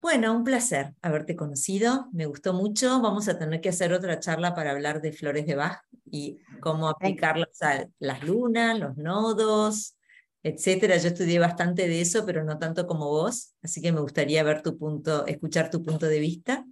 Bueno, 0.02 0.36
un 0.36 0.44
placer 0.44 0.94
haberte 1.02 1.36
conocido, 1.36 2.10
me 2.14 2.28
gustó 2.28 2.54
mucho. 2.54 3.02
Vamos 3.02 3.28
a 3.28 3.40
tener 3.40 3.60
que 3.60 3.70
hacer 3.70 3.92
otra 3.92 4.20
charla 4.20 4.54
para 4.54 4.70
hablar 4.70 5.02
de 5.02 5.12
flores 5.12 5.48
de 5.48 5.56
Bach 5.56 5.82
y 6.06 6.38
cómo 6.62 6.90
aplicarlas 6.90 7.60
a 7.64 7.88
las 7.98 8.24
lunas, 8.24 8.78
los 8.78 8.98
nodos, 8.98 9.98
etcétera. 10.44 10.98
Yo 10.98 11.08
estudié 11.08 11.40
bastante 11.40 11.88
de 11.88 12.02
eso, 12.02 12.24
pero 12.24 12.44
no 12.44 12.60
tanto 12.60 12.86
como 12.86 13.10
vos, 13.10 13.56
así 13.64 13.82
que 13.82 13.92
me 13.92 14.00
gustaría 14.00 14.44
ver 14.44 14.62
tu 14.62 14.78
punto, 14.78 15.26
escuchar 15.26 15.72
tu 15.72 15.82
punto 15.82 16.06
de 16.06 16.20
vista. 16.20 16.68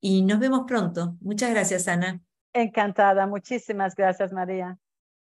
Y 0.00 0.22
nos 0.22 0.38
vemos 0.38 0.62
pronto. 0.68 1.16
Muchas 1.20 1.50
gracias, 1.50 1.88
Ana. 1.88 2.22
Encantada. 2.52 3.26
Muchísimas 3.26 3.94
gracias, 3.94 4.32
María. 4.32 4.78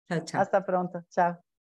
Chao, 0.08 0.24
chao. 0.24 0.40
Hasta 0.42 0.64
pronto. 0.64 1.02
Chao. 1.10 1.43